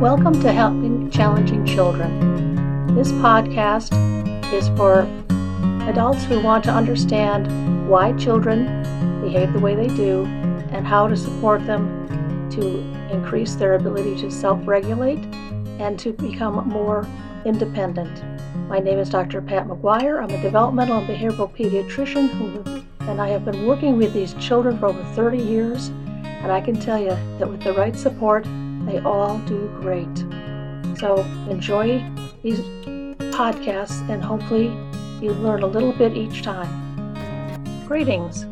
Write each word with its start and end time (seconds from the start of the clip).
Welcome 0.00 0.40
to 0.42 0.52
Helping 0.52 1.10
Challenging 1.10 1.66
Children. 1.66 2.94
This 2.94 3.10
podcast 3.10 3.92
is 4.52 4.68
for 4.78 5.00
adults 5.90 6.22
who 6.22 6.40
want 6.40 6.62
to 6.64 6.70
understand 6.70 7.88
why 7.88 8.12
children 8.12 8.66
behave 9.20 9.52
the 9.52 9.58
way 9.58 9.74
they 9.74 9.88
do 9.88 10.24
and 10.70 10.86
how 10.86 11.08
to 11.08 11.16
support 11.16 11.66
them 11.66 12.48
to 12.52 12.78
increase 13.12 13.56
their 13.56 13.74
ability 13.74 14.14
to 14.20 14.30
self 14.30 14.64
regulate 14.68 15.18
and 15.80 15.98
to 15.98 16.12
become 16.12 16.68
more 16.68 17.04
independent. 17.44 18.22
My 18.68 18.78
name 18.78 19.00
is 19.00 19.10
Dr. 19.10 19.42
Pat 19.42 19.66
McGuire. 19.66 20.22
I'm 20.22 20.30
a 20.30 20.40
developmental 20.40 20.98
and 20.98 21.08
behavioral 21.08 21.52
pediatrician 21.52 22.28
who, 22.28 22.84
and 23.00 23.20
I 23.20 23.30
have 23.30 23.44
been 23.44 23.66
working 23.66 23.96
with 23.96 24.12
these 24.12 24.34
children 24.34 24.78
for 24.78 24.86
over 24.86 25.02
30 25.14 25.38
years. 25.38 25.88
And 25.88 26.52
I 26.52 26.60
can 26.60 26.78
tell 26.78 27.00
you 27.00 27.18
that 27.40 27.50
with 27.50 27.64
the 27.64 27.72
right 27.72 27.96
support, 27.96 28.46
they 28.88 28.98
all 29.00 29.38
do 29.40 29.68
great. 29.80 30.16
So 30.98 31.22
enjoy 31.50 31.98
these 32.42 32.60
podcasts 33.36 34.08
and 34.08 34.24
hopefully 34.24 34.68
you 35.20 35.32
learn 35.34 35.62
a 35.62 35.66
little 35.66 35.92
bit 35.92 36.16
each 36.16 36.42
time. 36.42 36.70
Greetings. 37.86 38.46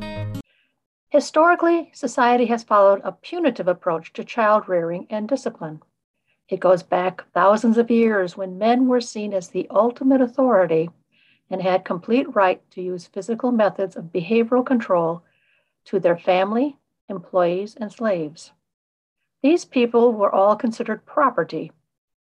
Historically, 1.08 1.90
society 1.94 2.46
has 2.46 2.62
followed 2.62 3.00
a 3.02 3.12
punitive 3.12 3.68
approach 3.68 4.12
to 4.12 4.24
child 4.24 4.68
rearing 4.68 5.06
and 5.08 5.26
discipline. 5.26 5.80
It 6.48 6.60
goes 6.60 6.82
back 6.82 7.24
thousands 7.32 7.78
of 7.78 7.90
years 7.90 8.36
when 8.36 8.58
men 8.58 8.88
were 8.88 9.00
seen 9.00 9.32
as 9.32 9.48
the 9.48 9.66
ultimate 9.70 10.20
authority 10.20 10.90
and 11.48 11.62
had 11.62 11.84
complete 11.84 12.34
right 12.34 12.60
to 12.72 12.82
use 12.82 13.06
physical 13.06 13.52
methods 13.52 13.96
of 13.96 14.12
behavioral 14.12 14.66
control 14.66 15.22
to 15.86 15.98
their 15.98 16.18
family, 16.18 16.76
employees, 17.08 17.74
and 17.76 17.90
slaves. 17.90 18.52
These 19.46 19.64
people 19.64 20.12
were 20.12 20.34
all 20.34 20.56
considered 20.56 21.06
property, 21.06 21.70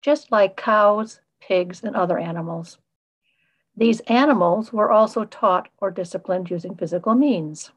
just 0.03 0.31
like 0.31 0.59
cows, 0.59 1.21
pigs, 1.41 1.83
and 1.83 1.97
other 1.97 2.19
animals. 2.19 2.77
These 3.75 4.01
animals 4.01 4.75
were 4.75 4.93
also 4.93 5.25
taught 5.25 5.71
or 5.79 5.91
disciplined 5.91 6.51
using 6.51 6.77
physical 6.77 7.15
means. 7.15 7.73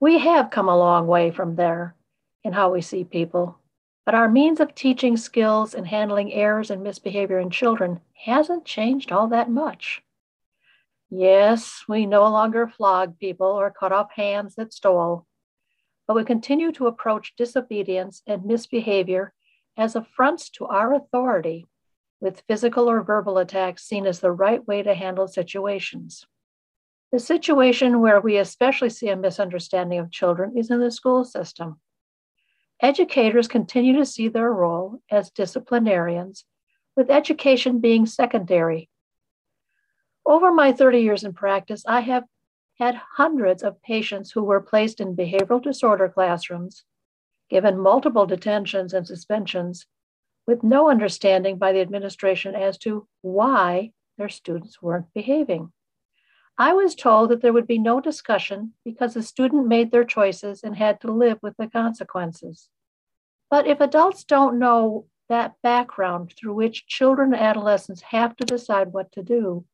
We 0.00 0.16
have 0.20 0.48
come 0.48 0.66
a 0.66 0.78
long 0.78 1.06
way 1.06 1.30
from 1.30 1.56
there 1.56 1.94
in 2.42 2.54
how 2.54 2.72
we 2.72 2.80
see 2.80 3.04
people 3.04 3.58
but 4.06 4.14
our 4.14 4.30
means 4.30 4.60
of 4.60 4.74
teaching 4.74 5.18
skills 5.18 5.74
and 5.74 5.86
handling 5.86 6.32
errors 6.32 6.70
and 6.70 6.82
misbehavior 6.82 7.38
in 7.38 7.50
children 7.50 8.00
hasn't 8.24 8.64
changed 8.64 9.12
all 9.12 9.28
that 9.28 9.50
much. 9.50 10.02
Yes, 11.10 11.84
we 11.86 12.06
no 12.06 12.22
longer 12.22 12.66
flog 12.66 13.18
people 13.18 13.48
or 13.48 13.70
cut 13.70 13.92
off 13.92 14.10
hands 14.12 14.54
that 14.54 14.72
stole, 14.72 15.26
but 16.06 16.16
we 16.16 16.24
continue 16.24 16.72
to 16.72 16.86
approach 16.86 17.34
disobedience 17.36 18.22
and 18.26 18.44
misbehavior 18.44 19.32
as 19.76 19.96
affronts 19.96 20.50
to 20.50 20.66
our 20.66 20.94
authority, 20.94 21.66
with 22.20 22.42
physical 22.46 22.88
or 22.88 23.02
verbal 23.02 23.38
attacks 23.38 23.84
seen 23.84 24.06
as 24.06 24.20
the 24.20 24.30
right 24.30 24.66
way 24.66 24.82
to 24.82 24.94
handle 24.94 25.26
situations. 25.26 26.26
The 27.10 27.18
situation 27.18 28.00
where 28.00 28.20
we 28.20 28.38
especially 28.38 28.90
see 28.90 29.08
a 29.08 29.16
misunderstanding 29.16 29.98
of 29.98 30.10
children 30.10 30.56
is 30.56 30.70
in 30.70 30.80
the 30.80 30.90
school 30.90 31.24
system. 31.24 31.80
Educators 32.80 33.48
continue 33.48 33.96
to 33.96 34.06
see 34.06 34.28
their 34.28 34.50
role 34.50 35.00
as 35.10 35.30
disciplinarians, 35.30 36.44
with 36.96 37.10
education 37.10 37.80
being 37.80 38.06
secondary. 38.06 38.88
Over 40.24 40.52
my 40.52 40.72
30 40.72 41.00
years 41.00 41.24
in 41.24 41.32
practice, 41.32 41.84
I 41.86 42.00
have 42.00 42.24
had 42.82 43.00
hundreds 43.12 43.62
of 43.62 43.80
patients 43.82 44.32
who 44.32 44.42
were 44.42 44.60
placed 44.60 45.00
in 45.00 45.14
behavioral 45.14 45.62
disorder 45.62 46.08
classrooms, 46.08 46.82
given 47.48 47.78
multiple 47.78 48.26
detentions 48.26 48.92
and 48.92 49.06
suspensions, 49.06 49.86
with 50.48 50.64
no 50.64 50.90
understanding 50.90 51.56
by 51.56 51.72
the 51.72 51.80
administration 51.80 52.56
as 52.56 52.76
to 52.76 53.06
why 53.20 53.92
their 54.18 54.28
students 54.28 54.82
weren't 54.82 55.06
behaving. 55.14 55.70
I 56.58 56.72
was 56.72 56.96
told 56.96 57.30
that 57.30 57.40
there 57.40 57.52
would 57.52 57.68
be 57.68 57.78
no 57.78 58.00
discussion 58.00 58.74
because 58.84 59.14
the 59.14 59.22
student 59.22 59.68
made 59.68 59.92
their 59.92 60.04
choices 60.04 60.64
and 60.64 60.76
had 60.76 61.00
to 61.02 61.12
live 61.12 61.38
with 61.40 61.56
the 61.58 61.68
consequences. 61.68 62.68
But 63.48 63.68
if 63.68 63.80
adults 63.80 64.24
don't 64.24 64.58
know 64.58 65.06
that 65.28 65.54
background 65.62 66.32
through 66.36 66.54
which 66.54 66.88
children 66.88 67.32
and 67.32 67.42
adolescents 67.42 68.02
have 68.02 68.34
to 68.38 68.44
decide 68.44 68.92
what 68.92 69.12
to 69.12 69.22
do, 69.22 69.64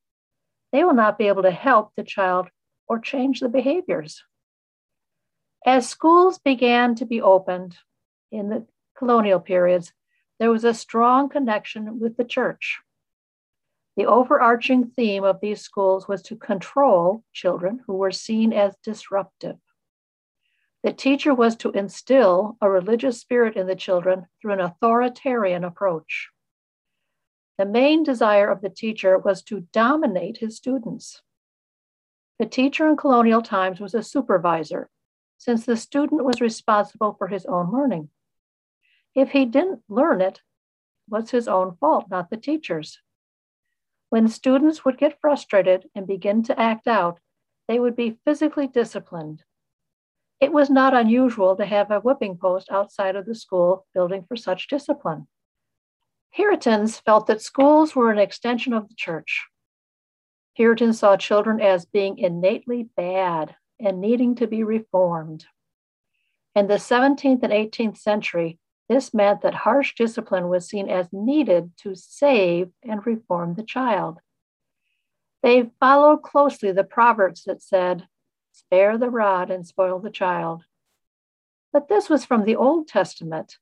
they 0.72 0.84
will 0.84 0.94
not 0.94 1.16
be 1.16 1.28
able 1.28 1.44
to 1.44 1.50
help 1.50 1.92
the 1.96 2.04
child 2.04 2.50
or 2.88 2.98
change 2.98 3.40
the 3.40 3.48
behaviors. 3.48 4.24
As 5.66 5.88
schools 5.88 6.38
began 6.38 6.94
to 6.96 7.04
be 7.04 7.20
opened 7.20 7.76
in 8.30 8.48
the 8.48 8.66
colonial 8.96 9.40
periods, 9.40 9.92
there 10.38 10.50
was 10.50 10.64
a 10.64 10.74
strong 10.74 11.28
connection 11.28 11.98
with 11.98 12.16
the 12.16 12.24
church. 12.24 12.78
The 13.96 14.06
overarching 14.06 14.86
theme 14.90 15.24
of 15.24 15.40
these 15.40 15.60
schools 15.60 16.06
was 16.06 16.22
to 16.22 16.36
control 16.36 17.24
children 17.32 17.80
who 17.86 17.94
were 17.94 18.12
seen 18.12 18.52
as 18.52 18.76
disruptive. 18.84 19.56
The 20.84 20.92
teacher 20.92 21.34
was 21.34 21.56
to 21.56 21.72
instill 21.72 22.56
a 22.60 22.70
religious 22.70 23.18
spirit 23.18 23.56
in 23.56 23.66
the 23.66 23.74
children 23.74 24.28
through 24.40 24.52
an 24.52 24.60
authoritarian 24.60 25.64
approach. 25.64 26.28
The 27.58 27.66
main 27.66 28.04
desire 28.04 28.48
of 28.48 28.60
the 28.60 28.70
teacher 28.70 29.18
was 29.18 29.42
to 29.44 29.66
dominate 29.72 30.38
his 30.38 30.56
students. 30.56 31.20
The 32.38 32.46
teacher 32.46 32.88
in 32.88 32.96
colonial 32.96 33.42
times 33.42 33.80
was 33.80 33.94
a 33.94 34.02
supervisor, 34.02 34.88
since 35.38 35.66
the 35.66 35.76
student 35.76 36.24
was 36.24 36.40
responsible 36.40 37.14
for 37.18 37.26
his 37.26 37.44
own 37.46 37.72
learning. 37.72 38.10
If 39.14 39.30
he 39.30 39.44
didn't 39.44 39.82
learn 39.88 40.20
it, 40.20 40.34
it 40.36 40.40
was 41.08 41.30
his 41.30 41.48
own 41.48 41.76
fault, 41.80 42.06
not 42.10 42.30
the 42.30 42.36
teacher's. 42.36 43.00
When 44.10 44.28
students 44.28 44.84
would 44.84 44.98
get 44.98 45.20
frustrated 45.20 45.88
and 45.94 46.06
begin 46.06 46.42
to 46.44 46.58
act 46.58 46.86
out, 46.86 47.18
they 47.66 47.78
would 47.80 47.96
be 47.96 48.18
physically 48.24 48.68
disciplined. 48.68 49.42
It 50.40 50.52
was 50.52 50.70
not 50.70 50.94
unusual 50.94 51.56
to 51.56 51.66
have 51.66 51.90
a 51.90 52.00
whipping 52.00 52.38
post 52.38 52.70
outside 52.70 53.16
of 53.16 53.26
the 53.26 53.34
school 53.34 53.86
building 53.92 54.24
for 54.28 54.36
such 54.36 54.68
discipline. 54.68 55.26
Puritans 56.32 57.00
felt 57.00 57.26
that 57.26 57.42
schools 57.42 57.96
were 57.96 58.12
an 58.12 58.18
extension 58.18 58.72
of 58.72 58.88
the 58.88 58.94
church. 58.94 59.48
Puritans 60.58 60.98
saw 60.98 61.16
children 61.16 61.60
as 61.60 61.84
being 61.84 62.18
innately 62.18 62.82
bad 62.96 63.54
and 63.78 64.00
needing 64.00 64.34
to 64.34 64.48
be 64.48 64.64
reformed. 64.64 65.46
In 66.52 66.66
the 66.66 66.78
17th 66.78 67.44
and 67.44 67.52
18th 67.52 67.96
century, 67.96 68.58
this 68.88 69.14
meant 69.14 69.42
that 69.42 69.54
harsh 69.54 69.94
discipline 69.94 70.48
was 70.48 70.68
seen 70.68 70.88
as 70.88 71.12
needed 71.12 71.70
to 71.82 71.94
save 71.94 72.70
and 72.82 73.06
reform 73.06 73.54
the 73.54 73.62
child. 73.62 74.18
They 75.44 75.70
followed 75.78 76.24
closely 76.24 76.72
the 76.72 76.82
proverbs 76.82 77.44
that 77.44 77.62
said, 77.62 78.08
Spare 78.50 78.98
the 78.98 79.10
rod 79.10 79.52
and 79.52 79.64
spoil 79.64 80.00
the 80.00 80.10
child. 80.10 80.64
But 81.72 81.88
this 81.88 82.10
was 82.10 82.24
from 82.24 82.44
the 82.44 82.56
Old 82.56 82.88
Testament 82.88 83.58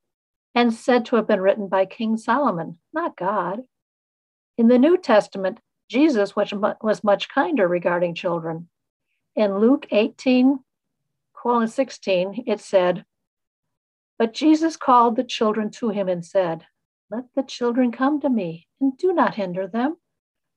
and 0.55 0.73
said 0.73 1.05
to 1.05 1.17
have 1.17 1.27
been 1.27 1.43
written 1.43 1.69
by 1.69 1.85
King 1.85 2.17
Solomon, 2.17 2.79
not 2.95 3.19
God. 3.19 3.65
In 4.57 4.69
the 4.69 4.79
New 4.79 4.97
Testament, 4.97 5.61
Jesus 5.89 6.35
was 6.35 7.05
much 7.05 7.29
kinder 7.29 7.69
regarding 7.69 8.15
children. 8.15 8.69
In 9.35 9.59
Luke 9.59 9.87
18, 9.91 10.61
16, 11.67 12.45
it 12.47 12.61
said, 12.61 13.05
but 14.19 14.33
Jesus 14.33 14.77
called 14.77 15.17
the 15.17 15.25
children 15.25 15.71
to 15.73 15.91
him 15.91 16.09
and 16.09 16.25
said, 16.25 16.67
Let 17.11 17.25
the 17.35 17.43
children 17.43 17.93
come 17.93 18.21
to 18.21 18.31
me, 18.31 18.67
and 18.81 18.97
do 18.97 19.13
not 19.13 19.35
hinder 19.35 19.67
them, 19.67 19.97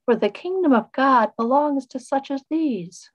for 0.06 0.16
the 0.16 0.30
kingdom 0.30 0.72
of 0.74 0.92
God 0.94 1.32
belongs 1.38 1.86
to 1.88 2.00
such 2.00 2.32
as 2.32 2.44
these. 2.50 3.12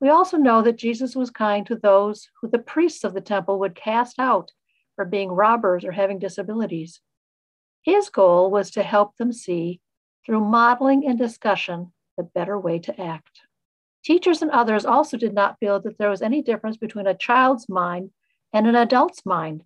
We 0.00 0.08
also 0.08 0.36
know 0.36 0.60
that 0.62 0.76
Jesus 0.76 1.14
was 1.14 1.30
kind 1.30 1.64
to 1.66 1.76
those 1.76 2.28
who 2.40 2.48
the 2.48 2.58
priests 2.58 3.04
of 3.04 3.14
the 3.14 3.20
temple 3.20 3.58
would 3.60 3.76
cast 3.76 4.18
out 4.18 4.50
for 4.96 5.04
being 5.04 5.30
robbers 5.30 5.84
or 5.84 5.92
having 5.92 6.18
disabilities. 6.18 7.00
His 7.82 8.10
goal 8.10 8.50
was 8.50 8.70
to 8.72 8.82
help 8.82 9.16
them 9.16 9.32
see, 9.32 9.80
through 10.24 10.40
modeling 10.40 11.06
and 11.06 11.18
discussion, 11.18 11.92
the 12.16 12.22
better 12.22 12.58
way 12.58 12.78
to 12.78 13.00
act. 13.00 13.40
Teachers 14.04 14.42
and 14.42 14.50
others 14.50 14.84
also 14.84 15.16
did 15.16 15.32
not 15.32 15.58
feel 15.58 15.80
that 15.80 15.98
there 15.98 16.10
was 16.10 16.22
any 16.22 16.42
difference 16.42 16.76
between 16.76 17.06
a 17.06 17.14
child's 17.14 17.68
mind 17.68 18.10
and 18.52 18.66
an 18.66 18.74
adult's 18.74 19.24
mind. 19.24 19.62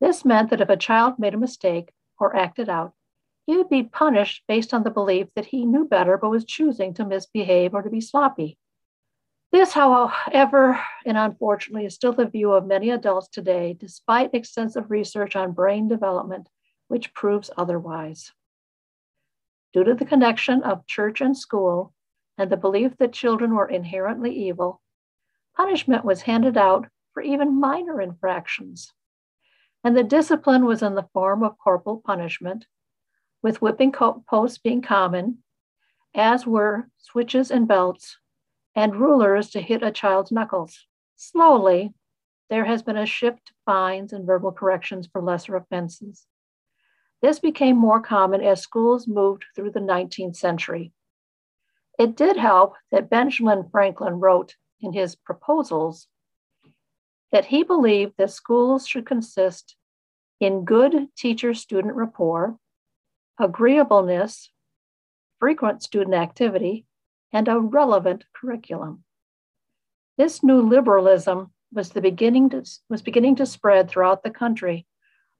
This 0.00 0.24
meant 0.24 0.50
that 0.50 0.60
if 0.60 0.68
a 0.68 0.76
child 0.76 1.18
made 1.18 1.34
a 1.34 1.38
mistake 1.38 1.90
or 2.18 2.34
acted 2.34 2.68
out, 2.68 2.94
he 3.46 3.56
would 3.56 3.68
be 3.68 3.82
punished 3.82 4.42
based 4.46 4.74
on 4.74 4.82
the 4.82 4.90
belief 4.90 5.28
that 5.34 5.46
he 5.46 5.64
knew 5.64 5.86
better 5.86 6.18
but 6.18 6.30
was 6.30 6.44
choosing 6.44 6.94
to 6.94 7.04
misbehave 7.04 7.74
or 7.74 7.82
to 7.82 7.90
be 7.90 8.00
sloppy. 8.00 8.58
This, 9.50 9.72
however, 9.72 10.78
and 11.06 11.16
unfortunately, 11.16 11.86
is 11.86 11.94
still 11.94 12.12
the 12.12 12.26
view 12.26 12.52
of 12.52 12.66
many 12.66 12.90
adults 12.90 13.28
today, 13.28 13.74
despite 13.78 14.34
extensive 14.34 14.90
research 14.90 15.36
on 15.36 15.52
brain 15.52 15.88
development, 15.88 16.48
which 16.88 17.14
proves 17.14 17.50
otherwise. 17.56 18.32
Due 19.72 19.84
to 19.84 19.94
the 19.94 20.04
connection 20.04 20.62
of 20.62 20.86
church 20.86 21.20
and 21.20 21.36
school 21.36 21.92
and 22.36 22.50
the 22.50 22.56
belief 22.56 22.96
that 22.98 23.12
children 23.12 23.54
were 23.54 23.68
inherently 23.68 24.34
evil, 24.34 24.80
punishment 25.56 26.04
was 26.04 26.22
handed 26.22 26.56
out 26.56 26.88
for 27.12 27.22
even 27.22 27.60
minor 27.60 28.00
infractions. 28.00 28.92
and 29.84 29.96
the 29.96 30.02
discipline 30.02 30.64
was 30.64 30.82
in 30.82 30.94
the 30.94 31.08
form 31.12 31.42
of 31.42 31.58
corporal 31.58 32.02
punishment, 32.04 32.66
with 33.42 33.62
whipping 33.62 33.92
posts 33.92 34.58
being 34.58 34.82
common, 34.82 35.38
as 36.14 36.46
were 36.46 36.88
switches 36.98 37.50
and 37.50 37.68
belts, 37.68 38.18
and 38.74 38.96
rulers 38.96 39.50
to 39.50 39.60
hit 39.60 39.82
a 39.82 39.90
child's 39.90 40.32
knuckles. 40.32 40.86
Slowly, 41.16 41.94
there 42.50 42.64
has 42.64 42.82
been 42.82 42.96
a 42.96 43.06
shift 43.06 43.46
to 43.46 43.52
fines 43.66 44.12
and 44.12 44.26
verbal 44.26 44.52
corrections 44.52 45.08
for 45.12 45.22
lesser 45.22 45.56
offenses. 45.56 46.26
This 47.20 47.38
became 47.40 47.76
more 47.76 48.00
common 48.00 48.42
as 48.42 48.60
schools 48.60 49.08
moved 49.08 49.44
through 49.54 49.72
the 49.72 49.80
19th 49.80 50.36
century. 50.36 50.92
It 51.98 52.16
did 52.16 52.36
help 52.36 52.74
that 52.92 53.10
Benjamin 53.10 53.68
Franklin 53.70 54.20
wrote 54.20 54.54
in 54.80 54.92
his 54.92 55.16
proposals 55.16 56.06
that 57.32 57.46
he 57.46 57.62
believed 57.64 58.14
that 58.16 58.30
schools 58.30 58.86
should 58.86 59.04
consist 59.04 59.76
in 60.40 60.64
good 60.64 61.08
teacher 61.16 61.52
student 61.54 61.94
rapport, 61.94 62.56
agreeableness, 63.38 64.50
frequent 65.40 65.82
student 65.82 66.14
activity, 66.14 66.86
and 67.32 67.48
a 67.48 67.58
relevant 67.58 68.24
curriculum. 68.34 69.04
This 70.16 70.42
new 70.42 70.62
liberalism 70.62 71.52
was, 71.72 71.90
the 71.90 72.00
beginning 72.00 72.50
to, 72.50 72.64
was 72.88 73.02
beginning 73.02 73.36
to 73.36 73.46
spread 73.46 73.88
throughout 73.88 74.22
the 74.22 74.30
country, 74.30 74.86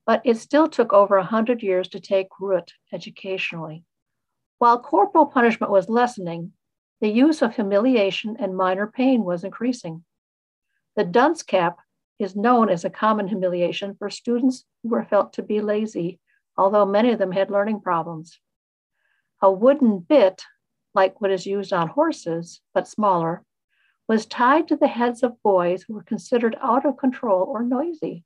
but 0.08 0.22
it 0.24 0.38
still 0.38 0.66
took 0.66 0.90
over 0.94 1.18
100 1.18 1.62
years 1.62 1.86
to 1.86 2.00
take 2.00 2.28
root 2.40 2.72
educationally. 2.94 3.84
While 4.56 4.80
corporal 4.80 5.26
punishment 5.26 5.70
was 5.70 5.90
lessening, 5.90 6.52
the 7.02 7.10
use 7.10 7.42
of 7.42 7.54
humiliation 7.54 8.34
and 8.40 8.56
minor 8.56 8.86
pain 8.86 9.22
was 9.22 9.44
increasing. 9.44 10.04
The 10.96 11.04
dunce 11.04 11.42
cap 11.42 11.80
is 12.18 12.34
known 12.34 12.70
as 12.70 12.86
a 12.86 12.90
common 12.90 13.28
humiliation 13.28 13.96
for 13.98 14.08
students 14.08 14.64
who 14.82 14.88
were 14.88 15.04
felt 15.04 15.34
to 15.34 15.42
be 15.42 15.60
lazy, 15.60 16.20
although 16.56 16.86
many 16.86 17.12
of 17.12 17.18
them 17.18 17.32
had 17.32 17.50
learning 17.50 17.82
problems. 17.82 18.40
A 19.42 19.52
wooden 19.52 19.98
bit, 19.98 20.42
like 20.94 21.20
what 21.20 21.30
is 21.30 21.44
used 21.44 21.74
on 21.74 21.86
horses, 21.86 22.62
but 22.72 22.88
smaller, 22.88 23.44
was 24.08 24.24
tied 24.24 24.68
to 24.68 24.76
the 24.76 24.88
heads 24.88 25.22
of 25.22 25.42
boys 25.42 25.82
who 25.82 25.92
were 25.92 26.02
considered 26.02 26.56
out 26.62 26.86
of 26.86 26.96
control 26.96 27.42
or 27.42 27.62
noisy. 27.62 28.24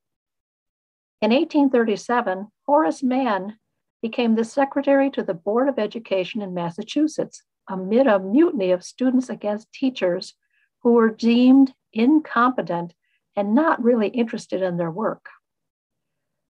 In 1.23 1.31
1837, 1.31 2.49
Horace 2.67 3.03
Mann 3.03 3.57
became 4.03 4.35
the 4.35 4.45
secretary 4.45 5.11
to 5.13 5.23
the 5.23 5.33
Board 5.33 5.69
of 5.69 5.79
Education 5.79 6.43
in 6.43 6.53
Massachusetts 6.53 7.43
amid 7.71 8.07
a 8.07 8.19
mutiny 8.19 8.73
of 8.73 8.85
students 8.85 9.31
against 9.31 9.73
teachers 9.73 10.35
who 10.83 10.93
were 10.93 11.09
deemed 11.09 11.73
incompetent 11.93 12.93
and 13.37 13.55
not 13.55 13.83
really 13.83 14.09
interested 14.09 14.61
in 14.61 14.77
their 14.77 14.91
work. 14.91 15.27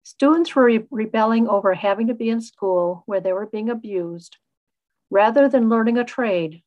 Students 0.01 0.55
were 0.55 0.63
re- 0.63 0.87
rebelling 0.89 1.47
over 1.47 1.75
having 1.75 2.07
to 2.07 2.15
be 2.15 2.29
in 2.29 2.41
school 2.41 3.03
where 3.05 3.19
they 3.19 3.33
were 3.33 3.45
being 3.45 3.69
abused 3.69 4.37
rather 5.11 5.47
than 5.47 5.69
learning 5.69 5.99
a 5.99 6.03
trade 6.03 6.63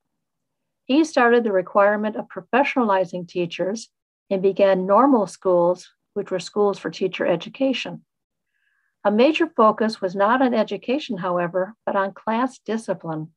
he 0.85 1.03
started 1.05 1.45
the 1.45 1.53
requirement 1.53 2.17
of 2.17 2.29
professionalizing 2.29 3.27
teachers 3.27 3.89
and 4.31 4.43
began 4.43 4.87
normal 4.87 5.27
schools, 5.27 5.91
which 6.15 6.31
were 6.31 6.41
schools 6.41 6.79
for 6.79 6.91
teacher 6.91 7.27
education. 7.27 8.05
A 9.05 9.11
major 9.11 9.47
focus 9.47 10.01
was 10.01 10.17
not 10.17 10.41
on 10.41 10.55
education, 10.55 11.19
however, 11.19 11.75
but 11.85 11.95
on 11.95 12.15
class 12.15 12.59
discipline. 12.59 13.33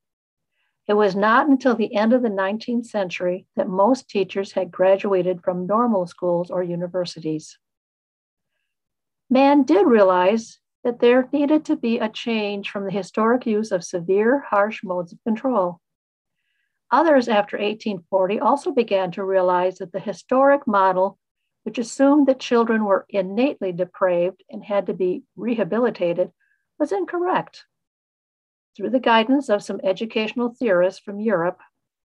It 0.87 0.93
was 0.93 1.15
not 1.15 1.49
until 1.49 1.75
the 1.75 1.93
end 1.93 2.13
of 2.13 2.21
the 2.21 2.29
19th 2.29 2.85
century 2.85 3.45
that 3.57 3.67
most 3.67 4.09
teachers 4.09 4.53
had 4.53 4.71
graduated 4.71 5.43
from 5.43 5.67
normal 5.67 6.07
schools 6.07 6.49
or 6.49 6.63
universities. 6.63 7.59
Mann 9.29 9.63
did 9.63 9.85
realize 9.85 10.59
that 10.85 10.99
there 10.99 11.27
needed 11.33 11.65
to 11.65 11.75
be 11.75 11.99
a 11.99 12.07
change 12.07 12.69
from 12.69 12.85
the 12.85 12.91
historic 12.91 13.45
use 13.45 13.73
of 13.73 13.83
severe, 13.83 14.45
harsh 14.49 14.81
modes 14.85 15.11
of 15.11 15.21
control. 15.25 15.81
Others 16.91 17.27
after 17.27 17.57
1840 17.57 18.39
also 18.39 18.71
began 18.71 19.11
to 19.11 19.25
realize 19.25 19.79
that 19.79 19.91
the 19.91 19.99
historic 19.99 20.65
model, 20.65 21.19
which 21.67 21.77
assumed 21.77 22.27
that 22.27 22.39
children 22.39 22.85
were 22.85 23.05
innately 23.09 23.73
depraved 23.73 24.41
and 24.49 24.63
had 24.63 24.85
to 24.85 24.93
be 24.93 25.23
rehabilitated, 25.35 26.31
was 26.79 26.93
incorrect. 26.93 27.65
Through 28.73 28.91
the 28.91 29.01
guidance 29.01 29.49
of 29.49 29.61
some 29.61 29.81
educational 29.83 30.55
theorists 30.57 31.01
from 31.01 31.19
Europe, 31.19 31.59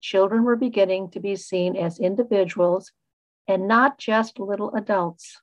children 0.02 0.44
were 0.44 0.54
beginning 0.54 1.12
to 1.12 1.20
be 1.20 1.34
seen 1.34 1.76
as 1.76 1.98
individuals 1.98 2.92
and 3.46 3.66
not 3.66 3.96
just 3.96 4.38
little 4.38 4.74
adults. 4.74 5.40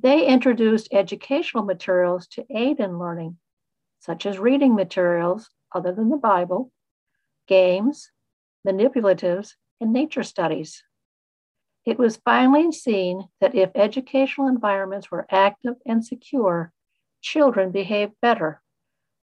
They 0.00 0.26
introduced 0.26 0.88
educational 0.92 1.62
materials 1.62 2.26
to 2.32 2.44
aid 2.50 2.80
in 2.80 2.98
learning, 2.98 3.38
such 4.00 4.26
as 4.26 4.40
reading 4.40 4.74
materials 4.74 5.48
other 5.72 5.92
than 5.92 6.08
the 6.08 6.16
Bible, 6.16 6.72
games, 7.46 8.10
manipulatives, 8.66 9.52
and 9.80 9.92
nature 9.92 10.24
studies. 10.24 10.82
It 11.86 11.98
was 12.00 12.16
finally 12.16 12.72
seen 12.72 13.28
that 13.40 13.54
if 13.54 13.70
educational 13.76 14.48
environments 14.48 15.08
were 15.08 15.26
active 15.30 15.76
and 15.86 16.04
secure, 16.04 16.72
children 17.22 17.70
behaved 17.70 18.14
better. 18.20 18.60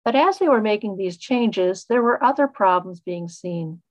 But 0.03 0.15
as 0.15 0.39
they 0.39 0.49
were 0.49 0.59
making 0.59 0.97
these 0.97 1.17
changes, 1.17 1.85
there 1.87 2.01
were 2.01 2.23
other 2.23 2.47
problems 2.47 3.01
being 3.01 3.29
seen. 3.29 3.83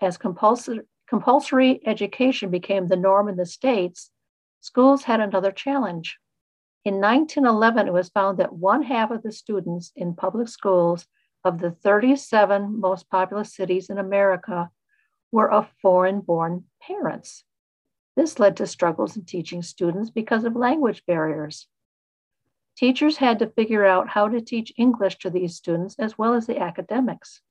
As 0.00 0.16
compulsory, 0.16 0.80
compulsory 1.06 1.86
education 1.86 2.50
became 2.50 2.88
the 2.88 2.96
norm 2.96 3.28
in 3.28 3.36
the 3.36 3.44
States, 3.44 4.10
schools 4.62 5.04
had 5.04 5.20
another 5.20 5.52
challenge. 5.52 6.18
In 6.86 6.94
1911, 6.94 7.88
it 7.88 7.92
was 7.92 8.08
found 8.08 8.38
that 8.38 8.54
one 8.54 8.84
half 8.84 9.10
of 9.10 9.22
the 9.22 9.32
students 9.32 9.92
in 9.94 10.14
public 10.14 10.48
schools 10.48 11.06
of 11.44 11.58
the 11.58 11.72
37 11.72 12.80
most 12.80 13.10
populous 13.10 13.54
cities 13.54 13.90
in 13.90 13.98
America 13.98 14.70
were 15.30 15.50
of 15.50 15.68
foreign 15.82 16.20
born 16.20 16.64
parents. 16.80 17.44
This 18.16 18.38
led 18.38 18.56
to 18.56 18.66
struggles 18.66 19.16
in 19.16 19.26
teaching 19.26 19.62
students 19.62 20.10
because 20.10 20.44
of 20.44 20.56
language 20.56 21.02
barriers. 21.06 21.68
Teachers 22.76 23.18
had 23.18 23.38
to 23.38 23.50
figure 23.50 23.84
out 23.84 24.08
how 24.08 24.28
to 24.28 24.40
teach 24.40 24.72
English 24.78 25.18
to 25.18 25.30
these 25.30 25.54
students 25.54 25.96
as 25.98 26.16
well 26.16 26.34
as 26.34 26.46
the 26.46 26.58
academics. 26.58 27.42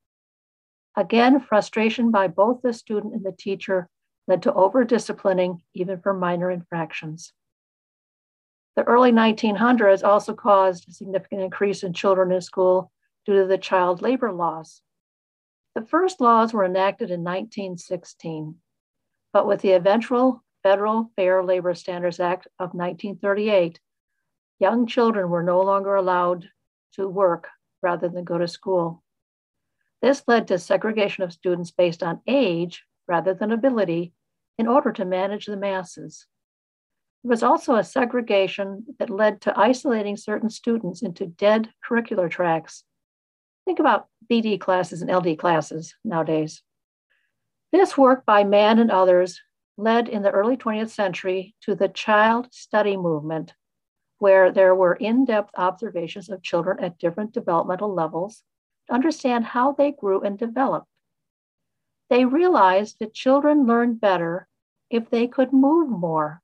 Again, 0.96 1.40
frustration 1.40 2.10
by 2.10 2.28
both 2.28 2.62
the 2.62 2.74
student 2.74 3.14
and 3.14 3.24
the 3.24 3.32
teacher 3.32 3.90
led 4.28 4.42
to 4.44 4.54
over 4.54 4.84
disciplining, 4.84 5.62
even 5.74 6.00
for 6.00 6.14
minor 6.14 6.50
infractions. 6.50 7.34
The 8.76 8.84
early 8.84 9.12
1900s 9.12 10.04
also 10.04 10.34
caused 10.34 10.90
a 10.90 10.94
significant 10.94 11.42
increase 11.42 11.84
in 11.84 11.94
children 11.94 12.32
in 12.32 12.42
school 12.42 12.92
due 13.26 13.42
to 13.42 13.48
the 13.48 13.58
child 13.58 14.02
labor 14.02 14.32
laws. 14.32 14.82
The 15.76 15.86
first 15.86 16.22
laws 16.22 16.54
were 16.54 16.66
enacted 16.66 17.10
in 17.10 17.24
1916, 17.24 18.56
but 19.32 19.48
with 19.48 19.62
the 19.62 19.72
eventual 19.72 20.44
Federal 20.66 21.12
Fair 21.16 21.44
Labor 21.44 21.76
Standards 21.76 22.20
Act 22.20 22.48
of 22.58 22.74
1938, 22.74 23.80
young 24.58 24.88
children 24.88 25.30
were 25.30 25.44
no 25.44 25.62
longer 25.62 25.94
allowed 25.94 26.50
to 26.94 27.08
work 27.08 27.50
rather 27.84 28.10
than 28.10 28.24
go 28.24 28.40
to 28.40 28.48
school. 28.48 29.04
This 30.02 30.24
led 30.28 30.48
to 30.48 30.58
segregation 30.58 31.24
of 31.24 31.32
students 31.32 31.70
based 31.70 32.02
on 32.02 32.22
age 32.26 32.84
rather 33.08 33.36
than 33.36 33.52
ability 33.52 34.14
in 34.58 34.68
order 34.68 34.92
to 34.94 35.06
manage 35.06 35.46
the 35.46 35.56
masses. 35.56 36.26
There 37.24 37.30
was 37.30 37.44
also 37.44 37.76
a 37.76 37.84
segregation 37.84 38.86
that 38.98 39.12
led 39.12 39.42
to 39.42 39.60
isolating 39.60 40.18
certain 40.18 40.50
students 40.50 41.04
into 41.04 41.28
dead 41.28 41.70
curricular 41.88 42.28
tracks 42.28 42.84
Think 43.66 43.80
about 43.80 44.08
BD 44.32 44.60
classes 44.60 45.02
and 45.02 45.12
LD 45.12 45.40
classes 45.40 45.96
nowadays. 46.04 46.62
This 47.72 47.98
work 47.98 48.26
by 48.26 48.44
Mann 48.44 48.80
and 48.80 48.92
others 48.92 49.42
led 49.78 50.08
in 50.08 50.22
the 50.22 50.32
early 50.32 50.58
20th 50.58 50.90
century 50.90 51.56
to 51.62 51.76
the 51.76 51.90
child 51.90 52.48
study 52.52 52.96
movement, 52.96 53.54
where 54.20 54.52
there 54.52 54.74
were 54.74 54.96
in 54.96 55.26
depth 55.26 55.52
observations 55.58 56.30
of 56.30 56.42
children 56.42 56.80
at 56.84 56.98
different 56.98 57.34
developmental 57.34 57.94
levels 57.94 58.44
to 58.88 58.94
understand 58.94 59.46
how 59.46 59.74
they 59.74 59.92
grew 59.92 60.22
and 60.22 60.38
developed. 60.38 60.88
They 62.10 62.26
realized 62.26 62.98
that 63.00 63.14
children 63.14 63.66
learned 63.66 64.00
better 64.00 64.48
if 64.90 65.10
they 65.10 65.28
could 65.28 65.52
move 65.52 65.90
more. 65.90 66.42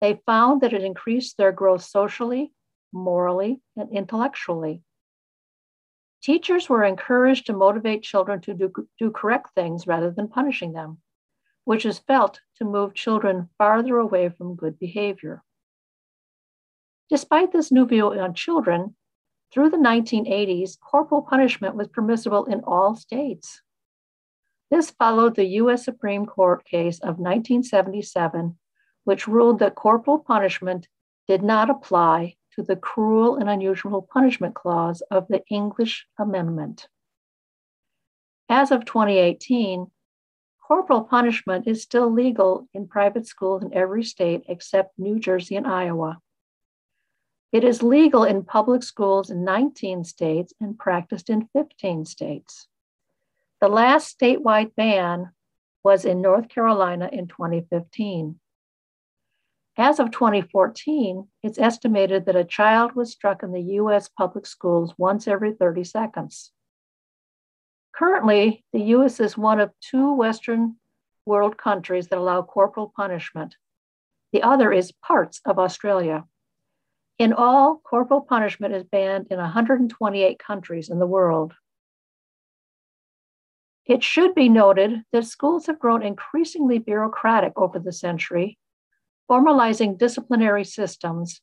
They 0.00 0.20
found 0.26 0.60
that 0.60 0.72
it 0.72 0.82
increased 0.82 1.36
their 1.36 1.52
growth 1.52 1.82
socially, 1.82 2.52
morally, 2.92 3.60
and 3.76 3.90
intellectually. 3.90 4.82
Teachers 6.22 6.68
were 6.68 6.84
encouraged 6.84 7.46
to 7.46 7.52
motivate 7.52 8.02
children 8.02 8.40
to 8.42 8.54
do, 8.54 8.72
do 8.98 9.10
correct 9.10 9.54
things 9.54 9.86
rather 9.86 10.10
than 10.10 10.28
punishing 10.28 10.72
them, 10.72 10.98
which 11.64 11.86
is 11.86 11.98
felt 11.98 12.40
to 12.56 12.64
move 12.64 12.94
children 12.94 13.48
farther 13.58 13.98
away 13.98 14.28
from 14.28 14.56
good 14.56 14.78
behavior. 14.78 15.42
Despite 17.10 17.52
this 17.52 17.72
new 17.72 17.86
view 17.86 18.12
on 18.12 18.34
children, 18.34 18.96
through 19.52 19.70
the 19.70 19.76
1980s, 19.76 20.78
corporal 20.80 21.22
punishment 21.22 21.76
was 21.76 21.88
permissible 21.88 22.44
in 22.46 22.60
all 22.64 22.96
states. 22.96 23.62
This 24.70 24.90
followed 24.90 25.36
the 25.36 25.46
U.S. 25.62 25.84
Supreme 25.84 26.26
Court 26.26 26.64
case 26.64 26.98
of 26.98 27.18
1977, 27.18 28.58
which 29.04 29.28
ruled 29.28 29.60
that 29.60 29.76
corporal 29.76 30.18
punishment 30.18 30.88
did 31.28 31.42
not 31.42 31.70
apply 31.70 32.34
to 32.56 32.62
the 32.62 32.76
cruel 32.76 33.36
and 33.36 33.48
unusual 33.48 34.02
punishment 34.02 34.54
clause 34.54 35.02
of 35.10 35.28
the 35.28 35.42
English 35.50 36.06
Amendment. 36.18 36.88
As 38.48 38.70
of 38.70 38.84
2018, 38.84 39.90
corporal 40.66 41.02
punishment 41.02 41.66
is 41.66 41.82
still 41.82 42.10
legal 42.10 42.66
in 42.72 42.88
private 42.88 43.26
schools 43.26 43.62
in 43.62 43.74
every 43.74 44.02
state 44.02 44.44
except 44.48 44.98
New 44.98 45.18
Jersey 45.18 45.56
and 45.56 45.66
Iowa. 45.66 46.18
It 47.52 47.64
is 47.64 47.82
legal 47.82 48.24
in 48.24 48.44
public 48.44 48.82
schools 48.82 49.30
in 49.30 49.44
19 49.44 50.04
states 50.04 50.54
and 50.60 50.78
practiced 50.78 51.28
in 51.28 51.48
15 51.52 52.06
states. 52.06 52.66
The 53.60 53.68
last 53.68 54.18
statewide 54.18 54.74
ban 54.74 55.32
was 55.84 56.06
in 56.06 56.22
North 56.22 56.48
Carolina 56.48 57.10
in 57.12 57.28
2015. 57.28 58.40
As 59.76 60.00
of 60.00 60.12
2014, 60.12 61.28
it's 61.42 61.58
estimated 61.58 62.24
that 62.24 62.36
a 62.36 62.44
child 62.44 62.94
was 62.94 63.12
struck 63.12 63.42
in 63.42 63.52
the 63.52 63.74
US 63.80 64.08
public 64.08 64.46
schools 64.46 64.94
once 64.96 65.28
every 65.28 65.52
30 65.52 65.84
seconds. 65.84 66.53
Currently, 67.96 68.64
the 68.72 68.80
US 68.96 69.20
is 69.20 69.38
one 69.38 69.60
of 69.60 69.72
two 69.80 70.14
Western 70.14 70.76
world 71.24 71.56
countries 71.56 72.08
that 72.08 72.18
allow 72.18 72.42
corporal 72.42 72.92
punishment. 72.94 73.56
The 74.32 74.42
other 74.42 74.72
is 74.72 74.92
parts 74.92 75.40
of 75.44 75.58
Australia. 75.58 76.24
In 77.18 77.32
all, 77.32 77.80
corporal 77.84 78.20
punishment 78.20 78.74
is 78.74 78.82
banned 78.82 79.28
in 79.30 79.38
128 79.38 80.38
countries 80.38 80.90
in 80.90 80.98
the 80.98 81.06
world. 81.06 81.54
It 83.86 84.02
should 84.02 84.34
be 84.34 84.48
noted 84.48 85.02
that 85.12 85.26
schools 85.26 85.66
have 85.66 85.78
grown 85.78 86.02
increasingly 86.02 86.78
bureaucratic 86.78 87.52
over 87.56 87.78
the 87.78 87.92
century 87.92 88.58
formalizing 89.30 89.96
disciplinary 89.96 90.64
systems 90.64 91.40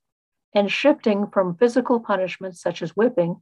and 0.54 0.72
shifting 0.72 1.28
from 1.28 1.56
physical 1.56 2.00
punishments 2.00 2.62
such 2.62 2.82
as 2.82 2.96
whipping, 2.96 3.42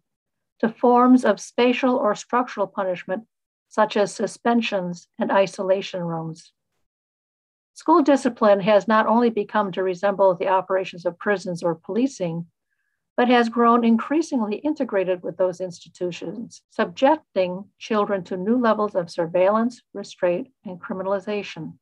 to 0.59 0.69
forms 0.69 1.25
of 1.25 1.39
spatial 1.39 1.95
or 1.95 2.15
structural 2.15 2.67
punishment, 2.67 3.23
such 3.67 3.95
as 3.95 4.13
suspensions 4.13 5.07
and 5.17 5.31
isolation 5.31 6.01
rooms. 6.01 6.51
School 7.73 8.01
discipline 8.01 8.59
has 8.59 8.87
not 8.87 9.07
only 9.07 9.29
become 9.29 9.71
to 9.71 9.83
resemble 9.83 10.35
the 10.35 10.49
operations 10.49 11.05
of 11.05 11.17
prisons 11.17 11.63
or 11.63 11.75
policing, 11.75 12.47
but 13.15 13.27
has 13.27 13.49
grown 13.49 13.83
increasingly 13.83 14.57
integrated 14.57 15.23
with 15.23 15.37
those 15.37 15.61
institutions, 15.61 16.61
subjecting 16.69 17.65
children 17.77 18.23
to 18.23 18.37
new 18.37 18.57
levels 18.57 18.95
of 18.95 19.09
surveillance, 19.09 19.81
restraint, 19.93 20.47
and 20.65 20.81
criminalization. 20.81 21.73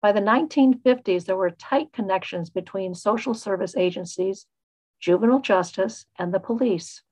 By 0.00 0.12
the 0.12 0.20
1950s, 0.20 1.24
there 1.24 1.36
were 1.36 1.50
tight 1.50 1.92
connections 1.92 2.50
between 2.50 2.94
social 2.94 3.34
service 3.34 3.76
agencies, 3.76 4.46
juvenile 5.00 5.40
justice, 5.40 6.06
and 6.18 6.32
the 6.32 6.40
police. 6.40 7.02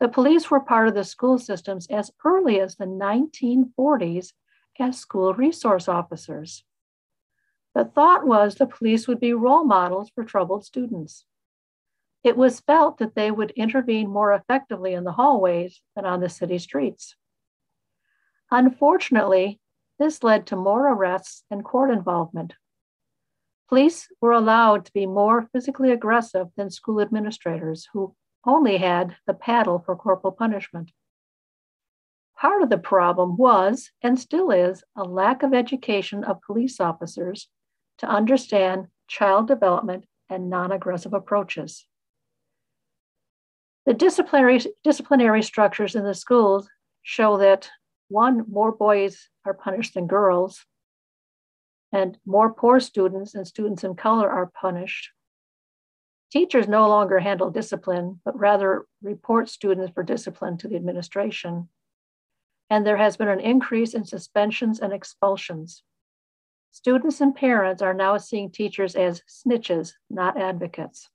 The 0.00 0.08
police 0.08 0.50
were 0.50 0.60
part 0.60 0.88
of 0.88 0.94
the 0.94 1.04
school 1.04 1.38
systems 1.38 1.86
as 1.88 2.10
early 2.24 2.60
as 2.60 2.76
the 2.76 2.84
1940s 2.84 4.32
as 4.78 4.98
school 4.98 5.32
resource 5.32 5.88
officers. 5.88 6.64
The 7.74 7.84
thought 7.84 8.26
was 8.26 8.54
the 8.54 8.66
police 8.66 9.08
would 9.08 9.20
be 9.20 9.32
role 9.32 9.64
models 9.64 10.10
for 10.14 10.24
troubled 10.24 10.64
students. 10.64 11.24
It 12.22 12.36
was 12.36 12.60
felt 12.60 12.98
that 12.98 13.14
they 13.14 13.30
would 13.30 13.52
intervene 13.52 14.10
more 14.10 14.32
effectively 14.32 14.94
in 14.94 15.04
the 15.04 15.12
hallways 15.12 15.80
than 15.94 16.04
on 16.04 16.20
the 16.20 16.28
city 16.28 16.58
streets. 16.58 17.16
Unfortunately, 18.50 19.60
this 19.98 20.22
led 20.22 20.46
to 20.48 20.56
more 20.56 20.88
arrests 20.92 21.44
and 21.50 21.64
court 21.64 21.90
involvement. 21.90 22.54
Police 23.68 24.08
were 24.20 24.32
allowed 24.32 24.84
to 24.84 24.92
be 24.92 25.06
more 25.06 25.48
physically 25.52 25.90
aggressive 25.90 26.48
than 26.56 26.70
school 26.70 27.00
administrators, 27.00 27.88
who 27.92 28.14
only 28.46 28.78
had 28.78 29.16
the 29.26 29.34
paddle 29.34 29.78
for 29.84 29.96
corporal 29.96 30.32
punishment. 30.32 30.92
Part 32.38 32.62
of 32.62 32.68
the 32.68 32.78
problem 32.78 33.36
was, 33.36 33.90
and 34.02 34.18
still 34.18 34.50
is, 34.50 34.84
a 34.94 35.04
lack 35.04 35.42
of 35.42 35.54
education 35.54 36.22
of 36.22 36.42
police 36.42 36.80
officers 36.80 37.48
to 37.98 38.06
understand 38.06 38.88
child 39.08 39.48
development 39.48 40.04
and 40.28 40.50
non 40.50 40.70
aggressive 40.70 41.14
approaches. 41.14 41.86
The 43.86 43.94
disciplinary, 43.94 44.60
disciplinary 44.84 45.42
structures 45.42 45.94
in 45.94 46.04
the 46.04 46.14
schools 46.14 46.68
show 47.02 47.38
that 47.38 47.70
one, 48.08 48.44
more 48.50 48.72
boys 48.72 49.28
are 49.44 49.54
punished 49.54 49.94
than 49.94 50.06
girls, 50.06 50.64
and 51.92 52.18
more 52.26 52.52
poor 52.52 52.80
students 52.80 53.34
and 53.34 53.46
students 53.46 53.84
in 53.84 53.94
color 53.94 54.28
are 54.28 54.50
punished. 54.60 55.10
Teachers 56.36 56.68
no 56.68 56.86
longer 56.86 57.18
handle 57.18 57.50
discipline, 57.50 58.20
but 58.22 58.38
rather 58.38 58.84
report 59.00 59.48
students 59.48 59.90
for 59.94 60.02
discipline 60.02 60.58
to 60.58 60.68
the 60.68 60.76
administration. 60.76 61.70
And 62.68 62.86
there 62.86 62.98
has 62.98 63.16
been 63.16 63.28
an 63.28 63.40
increase 63.40 63.94
in 63.94 64.04
suspensions 64.04 64.78
and 64.78 64.92
expulsions. 64.92 65.82
Students 66.72 67.22
and 67.22 67.34
parents 67.34 67.80
are 67.80 67.94
now 67.94 68.18
seeing 68.18 68.50
teachers 68.50 68.94
as 68.94 69.22
snitches, 69.26 69.94
not 70.10 70.38
advocates. 70.38 71.08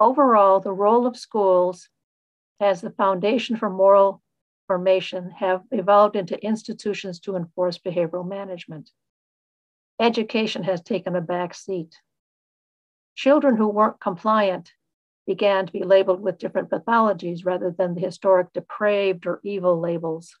Overall, 0.00 0.58
the 0.58 0.72
role 0.72 1.06
of 1.06 1.16
schools 1.16 1.88
as 2.58 2.80
the 2.80 2.90
foundation 2.90 3.54
for 3.54 3.70
moral 3.70 4.20
formation 4.66 5.30
have 5.30 5.62
evolved 5.70 6.16
into 6.16 6.44
institutions 6.44 7.20
to 7.20 7.36
enforce 7.36 7.78
behavioral 7.78 8.28
management. 8.28 8.90
Education 10.00 10.64
has 10.64 10.82
taken 10.82 11.14
a 11.14 11.20
back 11.20 11.54
seat. 11.54 11.94
Children 13.14 13.56
who 13.56 13.68
weren't 13.68 14.00
compliant 14.00 14.72
began 15.26 15.66
to 15.66 15.72
be 15.72 15.84
labeled 15.84 16.20
with 16.20 16.38
different 16.38 16.70
pathologies 16.70 17.44
rather 17.44 17.70
than 17.70 17.94
the 17.94 18.00
historic 18.00 18.52
depraved 18.52 19.26
or 19.26 19.40
evil 19.42 19.80
labels. 19.80 20.36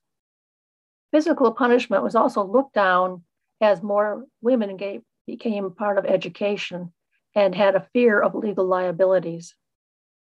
Physical 1.10 1.52
punishment 1.52 2.02
was 2.02 2.14
also 2.14 2.44
looked 2.44 2.74
down 2.74 3.22
as 3.60 3.82
more 3.82 4.26
women 4.42 4.76
gave, 4.76 5.02
became 5.26 5.70
part 5.70 5.96
of 5.96 6.04
education 6.04 6.92
and 7.34 7.54
had 7.54 7.74
a 7.74 7.88
fear 7.92 8.20
of 8.20 8.34
legal 8.34 8.66
liabilities. 8.66 9.54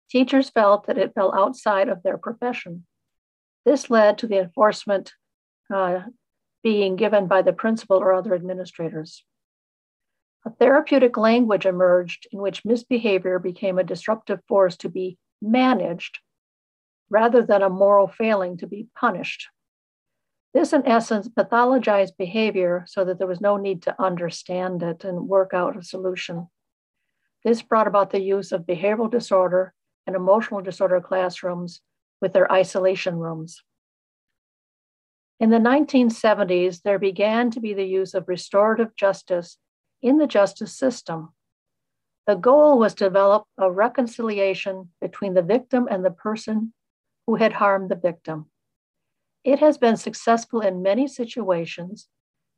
Teachers 0.09 0.49
felt 0.49 0.87
that 0.87 0.97
it 0.97 1.13
fell 1.13 1.33
outside 1.35 1.89
of 1.89 2.03
their 2.03 2.17
profession. 2.17 2.85
This 3.65 3.89
led 3.89 4.19
to 4.19 4.27
the 4.27 4.39
enforcement 4.39 5.13
uh, 5.73 6.01
being 6.63 6.95
given 6.95 7.27
by 7.27 7.41
the 7.41 7.53
principal 7.53 7.97
or 7.97 8.13
other 8.13 8.35
administrators. 8.35 9.23
A 10.45 10.51
therapeutic 10.51 11.17
language 11.17 11.65
emerged 11.65 12.27
in 12.31 12.39
which 12.39 12.63
misbehavior 12.63 13.39
became 13.39 13.79
a 13.79 13.83
disruptive 13.83 14.41
force 14.47 14.77
to 14.77 14.89
be 14.89 15.17
managed 15.41 16.19
rather 17.09 17.41
than 17.41 17.63
a 17.63 17.69
moral 17.69 18.07
failing 18.07 18.57
to 18.57 18.67
be 18.67 18.87
punished. 18.95 19.47
This, 20.53 20.71
in 20.71 20.87
essence, 20.87 21.27
pathologized 21.27 22.15
behavior 22.17 22.85
so 22.87 23.03
that 23.05 23.17
there 23.17 23.27
was 23.27 23.41
no 23.41 23.57
need 23.57 23.81
to 23.83 24.01
understand 24.01 24.83
it 24.83 25.03
and 25.03 25.27
work 25.27 25.53
out 25.53 25.77
a 25.77 25.83
solution. 25.83 26.47
This 27.43 27.61
brought 27.61 27.87
about 27.87 28.11
the 28.11 28.21
use 28.21 28.51
of 28.51 28.61
behavioral 28.65 29.11
disorder 29.11 29.73
and 30.07 30.15
emotional 30.15 30.61
disorder 30.61 31.01
classrooms 31.01 31.81
with 32.21 32.33
their 32.33 32.51
isolation 32.51 33.17
rooms. 33.17 33.63
In 35.39 35.49
the 35.49 35.57
1970s, 35.57 36.81
there 36.83 36.99
began 36.99 37.51
to 37.51 37.59
be 37.59 37.73
the 37.73 37.83
use 37.83 38.13
of 38.13 38.29
restorative 38.29 38.95
justice 38.95 39.57
in 40.05 40.19
the 40.19 40.27
justice 40.27 40.71
system. 40.71 41.29
The 42.27 42.35
goal 42.35 42.77
was 42.77 42.93
to 42.95 43.05
develop 43.05 43.45
a 43.57 43.71
reconciliation 43.71 44.91
between 45.01 45.33
the 45.33 45.41
victim 45.41 45.87
and 45.89 46.05
the 46.05 46.11
person 46.11 46.73
who 47.25 47.35
had 47.35 47.53
harmed 47.53 47.89
the 47.89 47.95
victim. 47.95 48.45
It 49.43 49.59
has 49.59 49.79
been 49.79 49.97
successful 49.97 50.61
in 50.61 50.83
many 50.83 51.07
situations, 51.07 52.07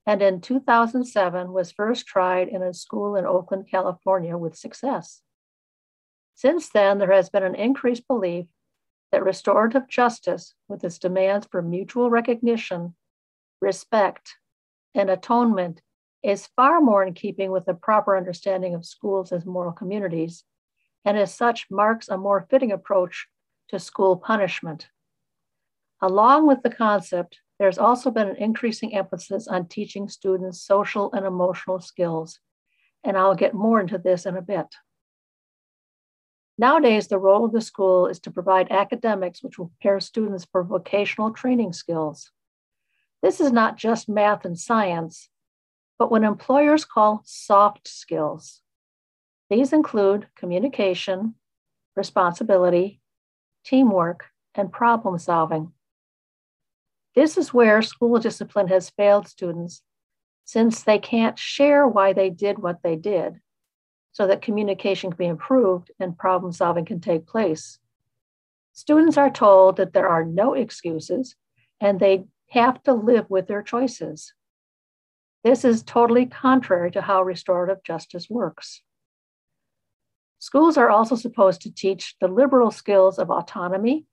and 0.06 0.22
in 0.22 0.42
2007 0.42 1.54
was 1.54 1.72
first 1.72 2.06
tried 2.06 2.50
in 2.50 2.62
a 2.62 2.74
school 2.74 3.16
in 3.16 3.26
Oakland, 3.26 3.68
California 3.72 4.38
with 4.38 4.58
success. 4.58 5.22
Since 6.36 6.70
then, 6.70 6.98
there 6.98 7.14
has 7.14 7.30
been 7.30 7.44
an 7.44 7.56
increased 7.56 8.10
belief 8.10 8.48
that 9.14 9.24
restorative 9.24 9.88
justice, 9.88 10.54
with 10.68 10.84
its 10.84 11.00
demands 11.00 11.48
for 11.50 11.62
mutual 11.62 12.10
recognition, 12.10 12.96
respect, 13.62 14.36
and 14.94 15.10
atonement, 15.10 15.82
is 16.24 16.50
far 16.56 16.82
more 16.82 17.04
in 17.04 17.14
keeping 17.14 17.52
with 17.52 17.66
the 17.66 17.74
proper 17.74 18.18
understanding 18.18 18.74
of 18.74 18.86
schools 18.86 19.32
as 19.32 19.46
moral 19.46 19.72
communities, 19.72 20.44
and 21.06 21.18
as 21.18 21.34
such 21.34 21.68
marks 21.70 22.10
a 22.10 22.18
more 22.18 22.48
fitting 22.50 22.72
approach 22.72 23.28
to 23.70 23.80
school 23.80 24.18
punishment. 24.18 24.88
Along 26.02 26.48
with 26.48 26.62
the 26.64 26.70
concept, 26.70 27.40
there's 27.60 27.78
also 27.78 28.12
been 28.12 28.30
an 28.30 28.36
increasing 28.36 28.96
emphasis 28.96 29.48
on 29.48 29.68
teaching 29.68 30.08
students 30.08 30.62
social 30.62 31.12
and 31.14 31.26
emotional 31.26 31.80
skills, 31.80 32.40
and 33.04 33.18
I'll 33.18 33.36
get 33.36 33.54
more 33.54 33.80
into 33.80 33.98
this 33.98 34.26
in 34.26 34.38
a 34.38 34.42
bit. 34.42 34.68
Nowadays, 36.60 37.08
the 37.08 37.20
role 37.20 37.46
of 37.46 37.52
the 37.52 37.62
school 37.62 38.08
is 38.08 38.20
to 38.22 38.32
provide 38.32 38.72
academics 38.72 39.44
which 39.44 39.60
will 39.60 39.68
prepare 39.68 40.00
students 40.00 40.46
for 40.52 40.64
vocational 40.64 41.32
training 41.32 41.74
skills. 41.74 42.32
This 43.22 43.40
is 43.40 43.52
not 43.52 43.78
just 43.78 44.10
math 44.10 44.46
and 44.46 44.60
science, 44.60 45.30
but 45.98 46.12
what 46.12 46.24
employers 46.24 46.86
call 46.86 47.22
soft 47.26 47.88
skills. 47.88 48.62
These 49.50 49.74
include 49.74 50.28
communication, 50.36 51.36
responsibility, 51.96 53.02
teamwork, 53.66 54.26
and 54.54 54.72
problem 54.72 55.18
solving. 55.18 55.72
This 57.16 57.38
is 57.38 57.54
where 57.54 57.82
school 57.82 58.20
discipline 58.20 58.68
has 58.68 58.92
failed 58.92 59.28
students 59.28 59.82
since 60.46 60.84
they 60.84 61.00
can't 61.00 61.38
share 61.38 61.88
why 61.88 62.14
they 62.14 62.30
did 62.30 62.60
what 62.60 62.82
they 62.84 62.96
did 62.96 63.40
so 64.12 64.28
that 64.28 64.42
communication 64.42 65.12
can 65.12 65.18
be 65.18 65.26
improved 65.26 65.92
and 66.00 66.18
problem 66.18 66.52
solving 66.52 66.86
can 66.86 67.00
take 67.00 67.28
place. 67.28 67.80
Students 68.74 69.18
are 69.18 69.30
told 69.30 69.78
that 69.78 69.94
there 69.94 70.08
are 70.08 70.24
no 70.24 70.54
excuses 70.54 71.36
and 71.82 72.00
they 72.00 72.26
have 72.50 72.82
to 72.84 72.94
live 72.94 73.30
with 73.30 73.48
their 73.48 73.62
choices. 73.62 74.34
This 75.48 75.64
is 75.64 75.82
totally 75.82 76.26
contrary 76.26 76.92
to 76.92 77.02
how 77.02 77.24
restorative 77.24 77.82
justice 77.82 78.30
works. 78.30 78.82
Schools 80.40 80.78
are 80.78 80.90
also 80.90 81.16
supposed 81.16 81.62
to 81.62 81.74
teach 81.74 82.16
the 82.20 82.28
liberal 82.28 82.70
skills 82.70 83.18
of 83.18 83.32
autonomy 83.32 84.08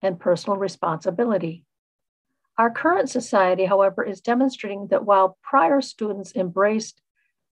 and 0.00 0.20
personal 0.20 0.56
responsibility. 0.56 1.64
Our 2.56 2.70
current 2.70 3.10
society, 3.10 3.64
however, 3.64 4.04
is 4.04 4.20
demonstrating 4.20 4.86
that 4.92 5.04
while 5.04 5.36
prior 5.42 5.80
students 5.80 6.36
embraced 6.36 7.02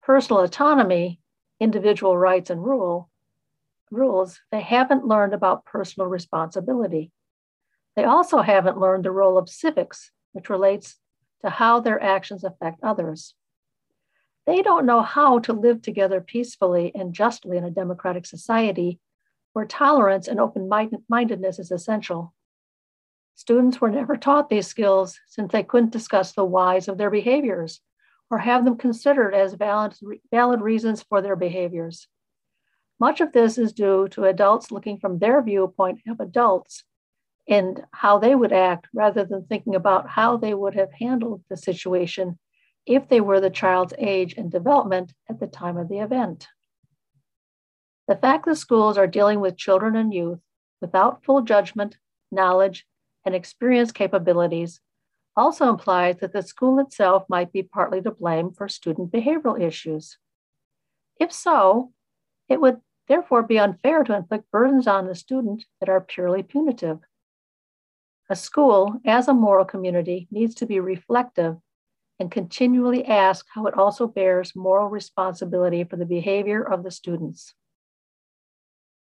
personal 0.01 0.45
autonomy, 0.45 1.19
individual 1.59 2.17
rights, 2.17 2.51
and 2.51 2.65
rule, 2.65 3.11
rules, 3.91 4.39
they 4.53 4.61
haven't 4.61 5.09
learned 5.09 5.35
about 5.35 5.65
personal 5.65 6.09
responsibility. 6.09 7.11
They 7.97 8.05
also 8.05 8.43
haven't 8.43 8.79
learned 8.79 9.05
the 9.05 9.11
role 9.11 9.37
of 9.37 9.49
civics, 9.49 10.13
which 10.31 10.49
relates 10.49 11.01
to 11.43 11.51
how 11.51 11.81
their 11.81 12.03
actions 12.03 12.45
affect 12.45 12.81
others. 12.83 13.35
They 14.47 14.63
don't 14.63 14.87
know 14.87 15.03
how 15.03 15.39
to 15.41 15.53
live 15.53 15.83
together 15.83 16.21
peacefully 16.21 16.93
and 16.95 17.15
justly 17.15 17.57
in 17.57 17.65
a 17.65 17.71
democratic 17.71 18.27
society 18.27 19.01
where 19.53 19.65
tolerance 19.65 20.29
and 20.29 20.39
open 20.39 20.69
mindedness 21.09 21.59
is 21.59 21.71
essential. 21.71 22.35
Students 23.35 23.81
were 23.81 23.91
never 23.91 24.17
taught 24.17 24.49
these 24.49 24.67
skills 24.67 25.19
since 25.27 25.51
they 25.51 25.63
couldn't 25.63 25.93
discuss 25.93 26.33
the 26.33 26.45
whys 26.45 26.89
of 26.89 26.99
their 26.99 27.11
behaviors 27.11 27.81
or 28.31 28.39
have 28.39 28.65
them 28.65 28.77
considered 28.77 29.35
as 29.35 29.55
valid, 29.55 29.95
valid 30.31 30.61
reasons 30.61 31.03
for 31.03 31.21
their 31.21 31.37
behaviors. 31.37 32.09
Much 33.01 33.21
of 33.21 33.33
this 33.33 33.59
is 33.59 33.73
due 33.73 34.09
to 34.09 34.25
adults 34.25 34.71
looking 34.71 34.99
from 34.99 35.19
their 35.19 35.43
viewpoint 35.43 36.01
of 36.09 36.21
adults 36.21 36.85
and 37.49 37.83
how 37.93 38.19
they 38.19 38.35
would 38.35 38.53
act 38.53 38.89
rather 38.95 39.25
than 39.25 39.45
thinking 39.45 39.75
about 39.75 40.09
how 40.09 40.37
they 40.37 40.55
would 40.55 40.75
have 40.75 40.93
handled 40.99 41.43
the 41.51 41.57
situation 41.57 42.39
if 42.87 43.09
they 43.09 43.21
were 43.21 43.41
the 43.41 43.51
child's 43.51 43.95
age 43.99 44.35
and 44.37 44.51
development 44.51 45.13
at 45.29 45.41
the 45.41 45.47
time 45.47 45.77
of 45.77 45.89
the 45.89 45.99
event. 45.99 46.49
The 48.09 48.17
fact 48.17 48.45
that 48.47 48.57
schools 48.57 48.99
are 48.99 49.07
dealing 49.07 49.41
with 49.41 49.57
children 49.57 49.97
and 49.97 50.13
youth 50.13 50.41
without 50.81 51.25
full 51.25 51.43
judgment, 51.43 51.97
knowledge, 52.31 52.87
and 53.25 53.35
experience 53.35 53.93
capabilities 53.93 54.81
also 55.37 55.69
implies 55.69 56.19
that 56.19 56.33
the 56.33 56.43
school 56.43 56.79
itself 56.79 57.25
might 57.29 57.53
be 57.53 57.63
partly 57.63 58.01
to 58.03 58.11
blame 58.11 58.53
for 58.53 58.69
student 58.69 59.11
behavioral 59.11 59.61
issues. 59.61 60.19
If 61.19 61.33
so, 61.33 61.93
it 62.49 62.61
would 62.61 62.81
therefore 63.09 63.43
be 63.43 63.59
unfair 63.59 64.05
to 64.05 64.15
inflict 64.15 64.51
burdens 64.51 64.87
on 64.87 65.07
the 65.07 65.15
student 65.15 65.65
that 65.81 65.89
are 65.89 66.01
purely 66.01 66.43
punitive. 66.43 67.01
A 68.31 68.37
school, 68.37 69.01
as 69.05 69.29
a 69.29 69.35
moral 69.35 69.67
community, 69.67 70.29
needs 70.31 70.55
to 70.57 70.67
be 70.67 70.81
reflective 70.81 71.57
and 72.19 72.31
continually 72.31 73.05
ask 73.05 73.45
how 73.51 73.67
it 73.67 73.77
also 73.77 74.07
bears 74.07 74.57
moral 74.57 74.89
responsibility 74.89 75.85
for 75.85 75.97
the 75.97 76.07
behavior 76.07 76.63
of 76.63 76.85
the 76.85 76.91
students. 76.91 77.55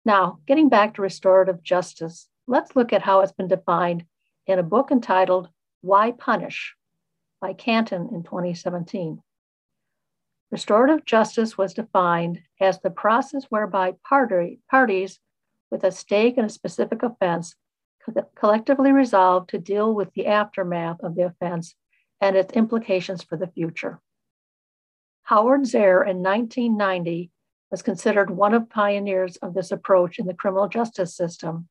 Now, 0.04 0.38
getting 0.46 0.68
back 0.68 0.94
to 0.94 1.02
restorative 1.02 1.62
justice, 1.62 2.28
let's 2.46 2.76
look 2.76 2.92
at 2.92 3.02
how 3.02 3.20
it's 3.20 3.32
been 3.32 3.48
defined 3.48 4.04
in 4.46 4.58
a 4.58 4.62
book 4.62 4.90
entitled 4.90 5.48
Why 5.80 6.12
Punish 6.12 6.74
by 7.40 7.54
Canton 7.54 8.10
in 8.12 8.22
2017. 8.22 9.20
Restorative 10.50 11.04
justice 11.04 11.58
was 11.58 11.74
defined 11.74 12.40
as 12.60 12.80
the 12.80 12.90
process 12.90 13.44
whereby 13.50 13.94
party, 14.08 14.60
parties 14.70 15.18
with 15.70 15.84
a 15.84 15.92
stake 15.92 16.38
in 16.38 16.44
a 16.44 16.48
specific 16.48 17.02
offense 17.02 17.54
collectively 18.34 18.92
resolve 18.92 19.46
to 19.48 19.58
deal 19.58 19.94
with 19.94 20.12
the 20.14 20.26
aftermath 20.26 21.00
of 21.00 21.14
the 21.14 21.22
offense 21.22 21.74
and 22.20 22.36
its 22.36 22.52
implications 22.54 23.22
for 23.22 23.36
the 23.36 23.46
future. 23.46 24.00
Howard 25.22 25.62
Zehr 25.62 26.00
in 26.00 26.22
1990 26.22 27.30
was 27.70 27.82
considered 27.82 28.30
one 28.30 28.54
of 28.54 28.70
pioneers 28.70 29.36
of 29.36 29.54
this 29.54 29.70
approach 29.70 30.18
in 30.18 30.26
the 30.26 30.34
criminal 30.34 30.68
justice 30.68 31.14
system, 31.14 31.68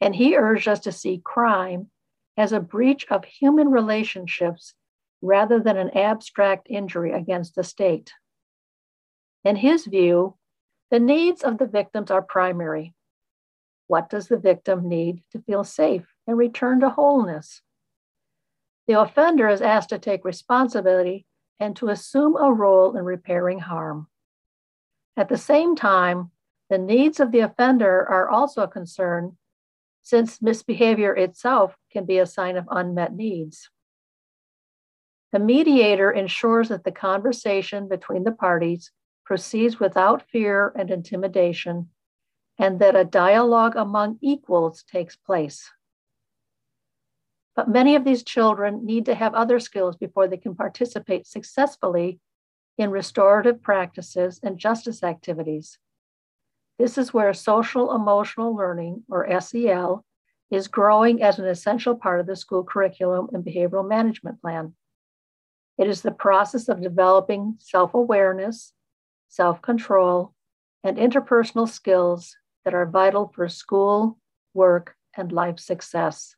and 0.00 0.14
he 0.14 0.36
urged 0.36 0.68
us 0.68 0.80
to 0.80 0.92
see 0.92 1.20
crime 1.24 1.90
as 2.36 2.52
a 2.52 2.60
breach 2.60 3.06
of 3.10 3.24
human 3.24 3.70
relationships 3.70 4.74
rather 5.20 5.60
than 5.60 5.76
an 5.76 5.90
abstract 5.96 6.66
injury 6.70 7.12
against 7.12 7.54
the 7.54 7.64
state. 7.64 8.12
In 9.44 9.56
his 9.56 9.86
view, 9.86 10.36
the 10.90 11.00
needs 11.00 11.42
of 11.42 11.58
the 11.58 11.66
victims 11.66 12.10
are 12.10 12.22
primary. 12.22 12.94
What 13.92 14.08
does 14.08 14.28
the 14.28 14.38
victim 14.38 14.88
need 14.88 15.22
to 15.32 15.42
feel 15.42 15.64
safe 15.64 16.06
and 16.26 16.38
return 16.38 16.80
to 16.80 16.88
wholeness? 16.88 17.60
The 18.86 18.98
offender 18.98 19.50
is 19.50 19.60
asked 19.60 19.90
to 19.90 19.98
take 19.98 20.24
responsibility 20.24 21.26
and 21.60 21.76
to 21.76 21.90
assume 21.90 22.34
a 22.34 22.50
role 22.50 22.96
in 22.96 23.04
repairing 23.04 23.58
harm. 23.58 24.06
At 25.14 25.28
the 25.28 25.36
same 25.36 25.76
time, 25.76 26.30
the 26.70 26.78
needs 26.78 27.20
of 27.20 27.32
the 27.32 27.40
offender 27.40 28.08
are 28.08 28.30
also 28.30 28.62
a 28.62 28.66
concern 28.66 29.36
since 30.00 30.40
misbehavior 30.40 31.14
itself 31.14 31.76
can 31.92 32.06
be 32.06 32.16
a 32.16 32.24
sign 32.24 32.56
of 32.56 32.64
unmet 32.70 33.12
needs. 33.12 33.68
The 35.32 35.38
mediator 35.38 36.10
ensures 36.10 36.70
that 36.70 36.84
the 36.84 36.92
conversation 36.92 37.88
between 37.88 38.24
the 38.24 38.32
parties 38.32 38.90
proceeds 39.26 39.78
without 39.78 40.30
fear 40.30 40.72
and 40.78 40.90
intimidation, 40.90 41.90
and 42.58 42.78
that 42.80 42.96
a 42.96 43.04
dialogue 43.04 43.76
among 43.76 44.18
equals 44.20 44.84
takes 44.84 45.16
place. 45.16 45.70
But 47.54 47.68
many 47.68 47.96
of 47.96 48.04
these 48.04 48.22
children 48.22 48.84
need 48.86 49.04
to 49.06 49.14
have 49.14 49.34
other 49.34 49.60
skills 49.60 49.96
before 49.96 50.26
they 50.26 50.36
can 50.36 50.54
participate 50.54 51.26
successfully 51.26 52.20
in 52.78 52.90
restorative 52.90 53.62
practices 53.62 54.40
and 54.42 54.58
justice 54.58 55.02
activities. 55.02 55.78
This 56.78 56.96
is 56.96 57.12
where 57.12 57.34
social 57.34 57.94
emotional 57.94 58.56
learning, 58.56 59.04
or 59.08 59.40
SEL, 59.40 60.04
is 60.50 60.68
growing 60.68 61.22
as 61.22 61.38
an 61.38 61.46
essential 61.46 61.94
part 61.94 62.20
of 62.20 62.26
the 62.26 62.36
school 62.36 62.64
curriculum 62.64 63.28
and 63.32 63.44
behavioral 63.44 63.86
management 63.86 64.40
plan. 64.40 64.74
It 65.78 65.88
is 65.88 66.02
the 66.02 66.10
process 66.10 66.68
of 66.68 66.82
developing 66.82 67.56
self 67.58 67.94
awareness, 67.94 68.72
self 69.28 69.60
control, 69.62 70.34
and 70.82 70.96
interpersonal 70.96 71.68
skills 71.68 72.36
that 72.64 72.74
are 72.74 72.86
vital 72.86 73.32
for 73.34 73.48
school, 73.48 74.18
work, 74.54 74.96
and 75.16 75.32
life 75.32 75.58
success. 75.58 76.36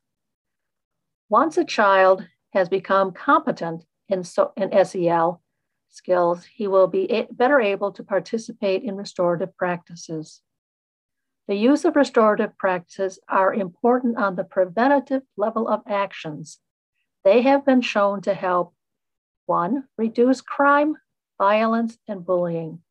Once 1.29 1.57
a 1.57 1.65
child 1.65 2.27
has 2.53 2.69
become 2.69 3.13
competent 3.13 3.85
in, 4.09 4.23
so, 4.23 4.53
in 4.57 4.73
SEL 4.85 5.43
skills, 5.89 6.45
he 6.45 6.67
will 6.67 6.87
be 6.87 7.11
a- 7.11 7.29
better 7.31 7.61
able 7.61 7.93
to 7.93 8.05
participate 8.05 8.83
in 8.83 8.97
restorative 8.97 9.57
practices. 9.57 10.43
The 11.47 11.57
use 11.57 11.85
of 11.85 11.97
restorative 11.97 12.57
practices 12.57 13.19
are 13.29 13.53
important 13.53 14.17
on 14.17 14.37
the 14.37 14.45
preventative 14.45 15.23
level 15.37 15.69
of 15.69 15.83
actions. 15.87 16.59
They 17.23 17.43
have 17.43 17.65
been 17.65 17.81
shown 17.81 18.23
to 18.23 18.35
help 18.35 18.75
one, 19.47 19.85
reduce 19.99 20.41
crime, 20.41 20.97
violence, 21.39 21.99
and 22.09 22.25
bullying. 22.25 22.83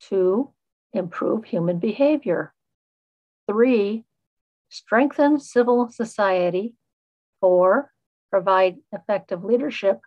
Two, 0.00 0.52
improve 0.92 1.44
human 1.44 1.78
behavior. 1.78 2.54
Three, 3.50 4.04
strengthen 4.68 5.40
civil 5.40 5.90
society 5.90 6.74
Four, 7.40 7.90
provide 8.30 8.76
effective 8.92 9.42
leadership. 9.42 10.00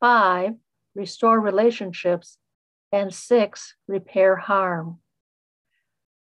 Five, 0.00 0.54
restore 0.94 1.38
relationships. 1.38 2.38
And 2.90 3.14
six, 3.14 3.76
repair 3.86 4.34
harm. 4.34 4.98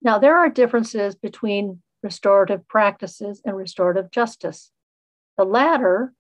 Now, 0.03 0.19
there 0.19 0.37
are 0.37 0.51
differences 0.51 1.15
between 1.15 1.81
restorative 2.03 2.67
practices 2.69 3.41
and 3.45 3.57
restorative 3.57 4.11
justice. 4.11 4.73
The 5.39 5.45
latter, 5.45 6.13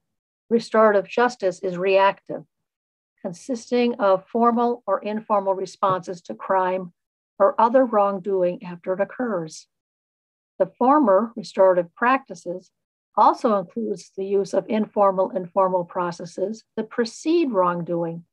restorative 0.48 1.08
justice, 1.08 1.58
is 1.60 1.76
reactive, 1.76 2.44
consisting 3.20 3.96
of 3.96 4.26
formal 4.28 4.82
or 4.86 5.00
informal 5.00 5.54
responses 5.54 6.22
to 6.22 6.34
crime 6.34 6.92
or 7.38 7.60
other 7.60 7.84
wrongdoing 7.84 8.62
after 8.62 8.92
it 8.94 9.00
occurs. 9.00 9.66
The 10.60 10.66
former, 10.66 11.32
restorative 11.36 11.94
practices, 11.94 12.70
also 13.16 13.56
includes 13.56 14.12
the 14.14 14.26
use 14.26 14.52
of 14.52 14.66
informal 14.68 15.30
and 15.30 15.50
formal 15.50 15.86
processes 15.86 16.64
that 16.76 16.90
precede 16.90 17.50
wrongdoing, 17.50 18.24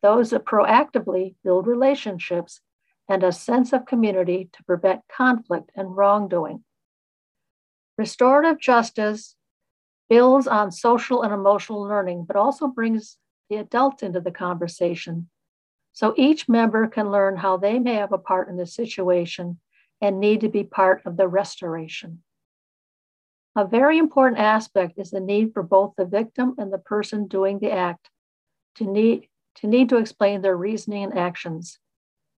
those 0.00 0.30
that 0.30 0.44
proactively 0.44 1.34
build 1.42 1.66
relationships 1.66 2.60
and 3.08 3.24
a 3.24 3.32
sense 3.32 3.72
of 3.72 3.84
community 3.84 4.48
to 4.52 4.62
prevent 4.62 5.00
conflict 5.08 5.72
and 5.74 5.96
wrongdoing. 5.96 6.62
Restorative 7.98 8.60
justice 8.60 9.34
builds 10.08 10.46
on 10.46 10.70
social 10.70 11.22
and 11.22 11.34
emotional 11.34 11.82
learning, 11.82 12.26
but 12.26 12.36
also 12.36 12.68
brings 12.68 13.18
the 13.50 13.56
adults 13.56 14.04
into 14.04 14.20
the 14.20 14.30
conversation. 14.30 15.28
So 15.92 16.14
each 16.16 16.48
member 16.48 16.86
can 16.86 17.10
learn 17.10 17.38
how 17.38 17.56
they 17.56 17.80
may 17.80 17.94
have 17.94 18.12
a 18.12 18.18
part 18.18 18.48
in 18.48 18.56
the 18.56 18.66
situation 18.66 19.58
and 20.02 20.18
need 20.18 20.40
to 20.40 20.48
be 20.48 20.64
part 20.64 21.00
of 21.06 21.16
the 21.16 21.28
restoration. 21.28 22.22
A 23.54 23.64
very 23.64 23.98
important 23.98 24.40
aspect 24.40 24.98
is 24.98 25.10
the 25.10 25.20
need 25.20 25.52
for 25.54 25.62
both 25.62 25.94
the 25.96 26.04
victim 26.04 26.54
and 26.58 26.72
the 26.72 26.78
person 26.78 27.28
doing 27.28 27.60
the 27.60 27.70
act 27.70 28.10
to 28.74 28.84
need 28.84 29.28
to 29.56 29.66
need 29.66 29.90
to 29.90 29.98
explain 29.98 30.40
their 30.40 30.56
reasoning 30.56 31.04
and 31.04 31.18
actions. 31.18 31.78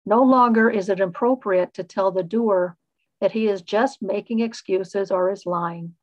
No 0.07 0.23
longer 0.23 0.71
is 0.71 0.89
it 0.89 0.99
appropriate 0.99 1.75
to 1.75 1.85
tell 1.85 2.11
the 2.11 2.23
doer 2.23 2.77
that 3.21 3.33
he 3.33 3.47
is 3.47 3.63
just 3.63 4.03
making 4.03 4.41
excuses 4.41 5.11
or 5.11 5.31
is 5.31 5.45
lying. 5.45 5.95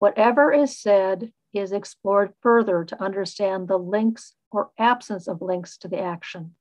Whatever 0.00 0.52
is 0.52 0.76
said 0.76 1.32
is 1.54 1.70
explored 1.70 2.34
further 2.40 2.84
to 2.84 3.00
understand 3.00 3.68
the 3.68 3.78
links 3.78 4.34
or 4.50 4.72
absence 4.76 5.28
of 5.28 5.40
links 5.40 5.78
to 5.78 5.88
the 5.88 6.00
action. 6.00 6.56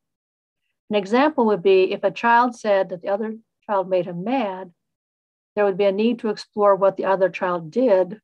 An 0.91 0.95
example 0.95 1.45
would 1.47 1.63
be 1.63 1.91
if 1.91 2.03
a 2.03 2.11
child 2.11 2.55
said 2.55 2.89
that 2.89 3.01
the 3.01 3.09
other 3.09 3.37
child 3.71 3.89
made 3.89 4.05
him 4.05 4.25
mad, 4.25 4.73
there 5.55 5.63
would 5.63 5.77
be 5.77 5.85
a 5.85 5.93
need 5.93 6.19
to 6.19 6.29
explore 6.29 6.75
what 6.75 6.97
the 6.97 7.05
other 7.05 7.29
child 7.29 7.71
did, 7.71 8.19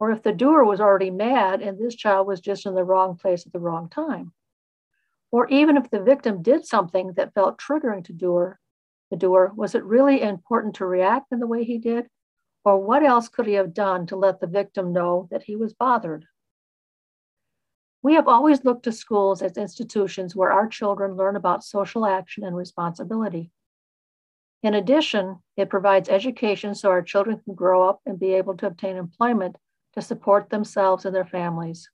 or 0.00 0.10
if 0.10 0.24
the 0.24 0.32
doer 0.32 0.64
was 0.64 0.80
already 0.80 1.10
mad 1.10 1.62
and 1.62 1.78
this 1.78 1.94
child 1.94 2.26
was 2.26 2.40
just 2.40 2.66
in 2.66 2.74
the 2.74 2.82
wrong 2.82 3.16
place 3.16 3.46
at 3.46 3.52
the 3.52 3.60
wrong 3.60 3.88
time. 3.88 4.32
Or 5.30 5.46
even 5.48 5.76
if 5.76 5.88
the 5.88 6.02
victim 6.02 6.42
did 6.42 6.66
something 6.66 7.12
that 7.12 7.32
felt 7.32 7.60
triggering 7.60 8.04
to 8.06 8.12
doer, 8.12 8.58
the 9.10 9.16
doer, 9.16 9.52
was 9.54 9.76
it 9.76 9.84
really 9.84 10.20
important 10.20 10.74
to 10.76 10.86
react 10.86 11.30
in 11.30 11.38
the 11.38 11.46
way 11.46 11.62
he 11.62 11.78
did? 11.78 12.08
Or 12.64 12.78
what 12.78 13.04
else 13.04 13.28
could 13.28 13.46
he 13.46 13.54
have 13.54 13.74
done 13.74 14.06
to 14.06 14.16
let 14.16 14.40
the 14.40 14.48
victim 14.48 14.92
know 14.92 15.28
that 15.30 15.44
he 15.44 15.54
was 15.54 15.74
bothered? 15.74 16.26
We 18.02 18.14
have 18.14 18.26
always 18.26 18.64
looked 18.64 18.82
to 18.84 18.92
schools 18.92 19.42
as 19.42 19.56
institutions 19.56 20.34
where 20.34 20.50
our 20.50 20.66
children 20.66 21.14
learn 21.14 21.36
about 21.36 21.62
social 21.62 22.04
action 22.04 22.42
and 22.42 22.56
responsibility. 22.56 23.52
In 24.62 24.74
addition, 24.74 25.40
it 25.56 25.70
provides 25.70 26.08
education 26.08 26.74
so 26.74 26.90
our 26.90 27.02
children 27.02 27.40
can 27.44 27.54
grow 27.54 27.88
up 27.88 28.00
and 28.06 28.18
be 28.18 28.34
able 28.34 28.56
to 28.58 28.66
obtain 28.66 28.96
employment 28.96 29.56
to 29.94 30.02
support 30.02 30.50
themselves 30.50 31.04
and 31.04 31.14
their 31.14 31.24
families. 31.24 31.90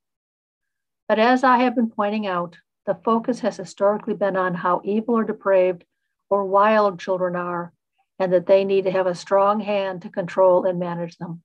But 1.09 1.19
as 1.19 1.43
I 1.43 1.59
have 1.59 1.75
been 1.75 1.91
pointing 1.91 2.27
out, 2.27 2.59
the 2.85 2.95
focus 2.95 3.41
has 3.41 3.57
historically 3.57 4.15
been 4.15 4.37
on 4.37 4.55
how 4.55 4.83
evil 4.85 5.17
or 5.17 5.25
depraved 5.25 5.85
or 6.29 6.45
wild 6.45 7.01
children 7.01 7.37
are 7.37 7.73
and 8.19 8.33
that 8.33 8.47
they 8.47 8.65
need 8.65 8.85
to 8.85 8.91
have 8.91 9.07
a 9.07 9.15
strong 9.15 9.61
hand 9.61 10.03
to 10.03 10.11
control 10.11 10.67
and 10.67 10.79
manage 10.79 11.17
them. 11.17 11.43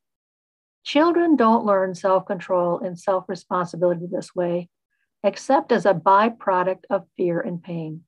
Children 0.83 1.37
don't 1.37 1.65
learn 1.65 1.95
self 1.95 2.25
control 2.25 2.79
and 2.79 2.99
self 2.99 3.29
responsibility 3.29 4.07
this 4.11 4.35
way, 4.35 4.69
except 5.23 5.71
as 5.71 5.85
a 5.85 5.93
byproduct 5.93 6.83
of 6.89 7.07
fear 7.15 7.39
and 7.39 7.63
pain. 7.63 8.03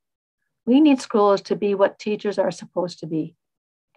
We 0.66 0.82
need 0.82 1.02
schools 1.02 1.42
to 1.44 1.56
be 1.56 1.76
what 1.76 2.00
teachers 2.00 2.40
are 2.40 2.52
supposed 2.52 3.00
to 3.00 3.08
be 3.08 3.36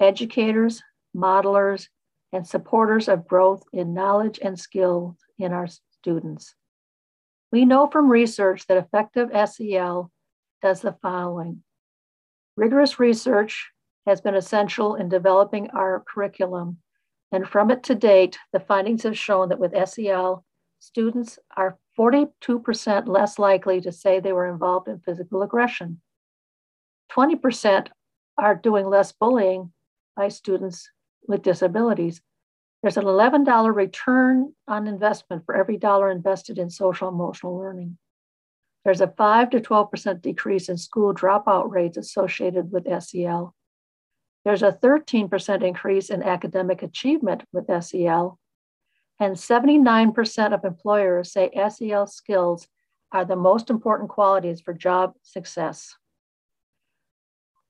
educators, 0.01 0.83
modelers, 1.17 1.89
and 2.33 2.47
supporters 2.47 3.09
of 3.09 3.27
growth 3.27 3.65
in 3.73 3.95
knowledge 3.95 4.39
and 4.43 4.59
skill 4.59 5.17
in 5.39 5.53
our 5.53 5.67
students. 5.91 6.55
We 7.51 7.65
know 7.65 7.87
from 7.87 8.11
research 8.11 8.67
that 8.67 8.77
effective 8.77 9.31
SEL 9.49 10.11
does 10.63 10.83
the 10.83 10.97
following 11.01 11.63
rigorous 12.59 12.99
research 12.99 13.71
has 14.05 14.21
been 14.21 14.35
essential 14.35 14.97
in 14.97 15.09
developing 15.09 15.71
our 15.71 16.03
curriculum. 16.13 16.79
And 17.31 17.49
from 17.49 17.71
it 17.71 17.85
to 17.85 17.95
date, 17.95 18.37
the 18.53 18.61
findings 18.61 19.05
have 19.05 19.17
shown 19.17 19.51
that 19.51 19.61
with 19.61 19.89
SEL, 19.89 20.45
students 20.81 21.39
are 21.57 21.79
42% 21.97 23.07
less 23.07 23.39
likely 23.39 23.81
to 23.83 23.93
say 23.93 24.19
they 24.19 24.33
were 24.33 24.49
involved 24.49 24.89
in 24.89 24.99
physical 24.99 25.43
aggression. 25.43 26.01
20% 27.13 27.89
are 28.37 28.55
doing 28.55 28.87
less 28.87 29.13
bullying 29.13 29.73
by 30.17 30.29
students 30.29 30.91
with 31.27 31.43
disabilities. 31.43 32.21
There's 32.83 32.97
an 32.97 33.05
$11 33.05 33.75
return 33.75 34.53
on 34.69 34.87
investment 34.87 35.45
for 35.45 35.57
every 35.57 35.77
dollar 35.77 36.11
invested 36.11 36.59
in 36.59 36.71
social 36.71 37.09
emotional 37.09 37.59
learning. 37.59 37.99
There's 38.85 39.01
a 39.01 39.09
5 39.09 39.51
to 39.51 39.61
12% 39.61 40.23
decrease 40.23 40.69
in 40.69 40.77
school 40.77 41.13
dropout 41.13 41.71
rates 41.71 41.97
associated 41.97 42.71
with 42.71 42.87
SEL. 43.03 43.55
There's 44.45 44.63
a 44.63 44.73
13% 44.73 45.63
increase 45.63 46.11
in 46.11 46.23
academic 46.23 46.83
achievement 46.83 47.43
with 47.53 47.67
SEL, 47.85 48.39
and 49.21 49.35
79% 49.35 50.55
of 50.55 50.65
employers 50.65 51.33
say 51.33 51.51
SEL 51.69 52.07
skills 52.07 52.69
are 53.11 53.25
the 53.25 53.37
most 53.37 53.69
important 53.69 54.09
qualities 54.09 54.61
for 54.61 54.73
job 54.73 55.15
success. 55.23 55.97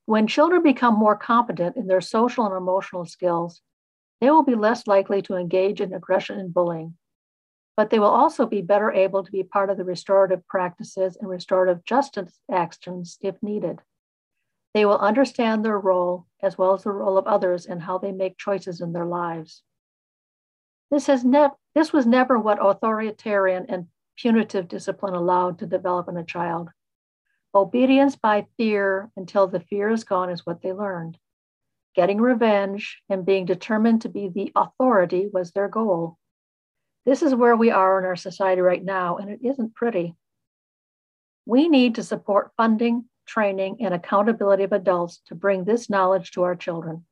When 0.09 0.27
children 0.27 0.63
become 0.63 0.95
more 0.95 1.17
competent 1.17 1.77
in 1.77 1.87
their 1.87 2.01
social 2.01 2.47
and 2.47 2.57
emotional 2.57 3.05
skills, 3.05 3.61
they 4.23 4.31
will 4.31 4.43
be 4.43 4.55
less 4.55 4.87
likely 4.87 5.21
to 5.21 5.35
engage 5.35 5.83
in 5.83 5.93
aggression 5.93 6.41
and 6.41 6.55
bullying, 6.55 6.97
but 7.77 7.91
they 7.91 7.99
will 7.99 8.07
also 8.07 8.47
be 8.47 8.63
better 8.63 8.91
able 8.91 9.23
to 9.23 9.31
be 9.31 9.43
part 9.43 9.69
of 9.69 9.77
the 9.77 9.85
restorative 9.85 10.49
practices 10.49 11.19
and 11.21 11.29
restorative 11.29 11.85
justice 11.85 12.41
actions 12.51 13.19
if 13.21 13.35
needed. 13.43 13.81
They 14.73 14.87
will 14.87 14.97
understand 14.97 15.63
their 15.63 15.79
role 15.79 16.27
as 16.43 16.57
well 16.57 16.73
as 16.73 16.85
the 16.85 16.91
role 16.91 17.19
of 17.19 17.27
others 17.27 17.67
and 17.67 17.83
how 17.83 17.99
they 17.99 18.11
make 18.11 18.39
choices 18.39 18.81
in 18.81 18.95
their 18.95 19.05
lives. 19.05 19.63
This, 20.91 21.09
has 21.09 21.23
this 21.75 21.93
was 21.93 22.07
never 22.07 22.39
what 22.39 22.65
authoritarian 22.67 23.67
and 23.69 23.89
punitive 24.17 24.69
discipline 24.69 25.13
allowed 25.13 25.59
to 25.59 25.67
develop 25.67 26.09
in 26.09 26.17
a 26.17 26.25
child. 26.25 26.71
Obedience 27.59 28.15
by 28.15 28.47
fear 28.57 29.11
until 29.17 29.49
the 29.49 29.59
fear 29.59 29.91
is 29.91 30.05
gone 30.05 30.31
is 30.31 30.47
what 30.47 30.63
they 30.63 30.73
learned. 30.73 31.19
Getting 31.97 32.21
revenge 32.21 33.03
and 33.09 33.27
being 33.27 33.47
determined 33.47 34.03
to 34.03 34.09
be 34.09 34.29
the 34.29 34.53
authority 34.55 35.29
was 35.33 35.51
their 35.51 35.67
goal. 35.67 36.19
This 37.05 37.21
is 37.21 37.35
where 37.35 37.57
we 37.57 37.73
are 37.73 37.99
in 37.99 38.05
our 38.05 38.15
society 38.15 38.61
right 38.61 38.85
now, 38.85 39.17
and 39.17 39.29
it 39.29 39.41
isn't 39.43 39.75
pretty. 39.75 40.15
We 41.47 41.69
need 41.69 41.97
to 41.97 42.05
support 42.05 42.53
funding, 42.57 43.07
training, 43.27 43.79
and 43.81 43.93
accountability 43.93 44.63
of 44.63 44.73
adults 44.73 45.21
to 45.27 45.35
bring 45.35 45.65
this 45.65 45.91
knowledge 45.91 46.31
to 46.33 46.45
our 46.45 46.55
children. 46.55 47.07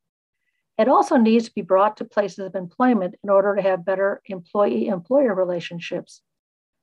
It 0.79 0.87
also 0.87 1.17
needs 1.17 1.47
to 1.47 1.55
be 1.57 1.63
brought 1.63 1.97
to 1.97 2.05
places 2.05 2.47
of 2.47 2.55
employment 2.55 3.17
in 3.25 3.31
order 3.31 3.57
to 3.57 3.63
have 3.63 3.85
better 3.85 4.23
employee 4.27 4.87
employer 4.87 5.35
relationships. 5.35 6.23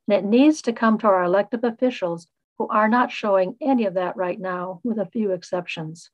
And 0.06 0.18
it 0.18 0.26
needs 0.26 0.62
to 0.64 0.74
come 0.74 0.98
to 0.98 1.08
our 1.08 1.24
elected 1.24 1.64
officials 1.64 2.28
who 2.58 2.68
are 2.68 2.88
not 2.88 3.12
showing 3.12 3.56
any 3.62 3.86
of 3.86 3.96
that 3.96 4.16
right 4.16 4.40
now, 4.40 4.80
with 4.84 5.00
a 5.00 5.06
few 5.06 5.32
exceptions. 5.32 6.10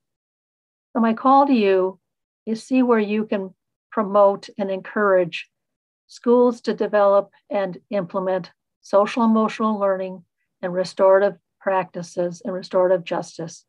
So, 0.94 1.00
my 1.00 1.14
call 1.14 1.48
to 1.48 1.54
you 1.54 2.00
is 2.46 2.64
see 2.64 2.82
where 2.82 3.00
you 3.00 3.26
can 3.26 3.54
promote 3.92 4.50
and 4.58 4.72
encourage 4.72 5.50
schools 6.08 6.62
to 6.62 6.74
develop 6.74 7.30
and 7.50 7.78
implement 7.90 8.52
social 8.82 9.24
emotional 9.24 9.80
learning 9.80 10.24
and 10.62 10.74
restorative 10.74 11.38
practices 11.60 12.42
and 12.44 12.54
restorative 12.54 13.04
justice. 13.04 13.66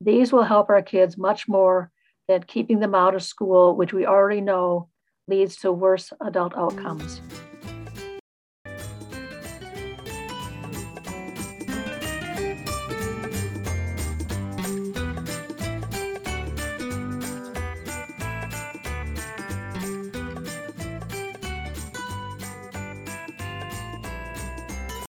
These 0.00 0.32
will 0.32 0.42
help 0.42 0.68
our 0.68 0.82
kids 0.82 1.16
much 1.16 1.48
more 1.48 1.90
than 2.28 2.42
keeping 2.42 2.80
them 2.80 2.94
out 2.94 3.14
of 3.14 3.22
school, 3.22 3.74
which 3.74 3.92
we 3.92 4.06
already 4.06 4.40
know 4.40 4.88
leads 5.26 5.56
to 5.56 5.72
worse 5.72 6.12
adult 6.20 6.56
outcomes. 6.56 7.20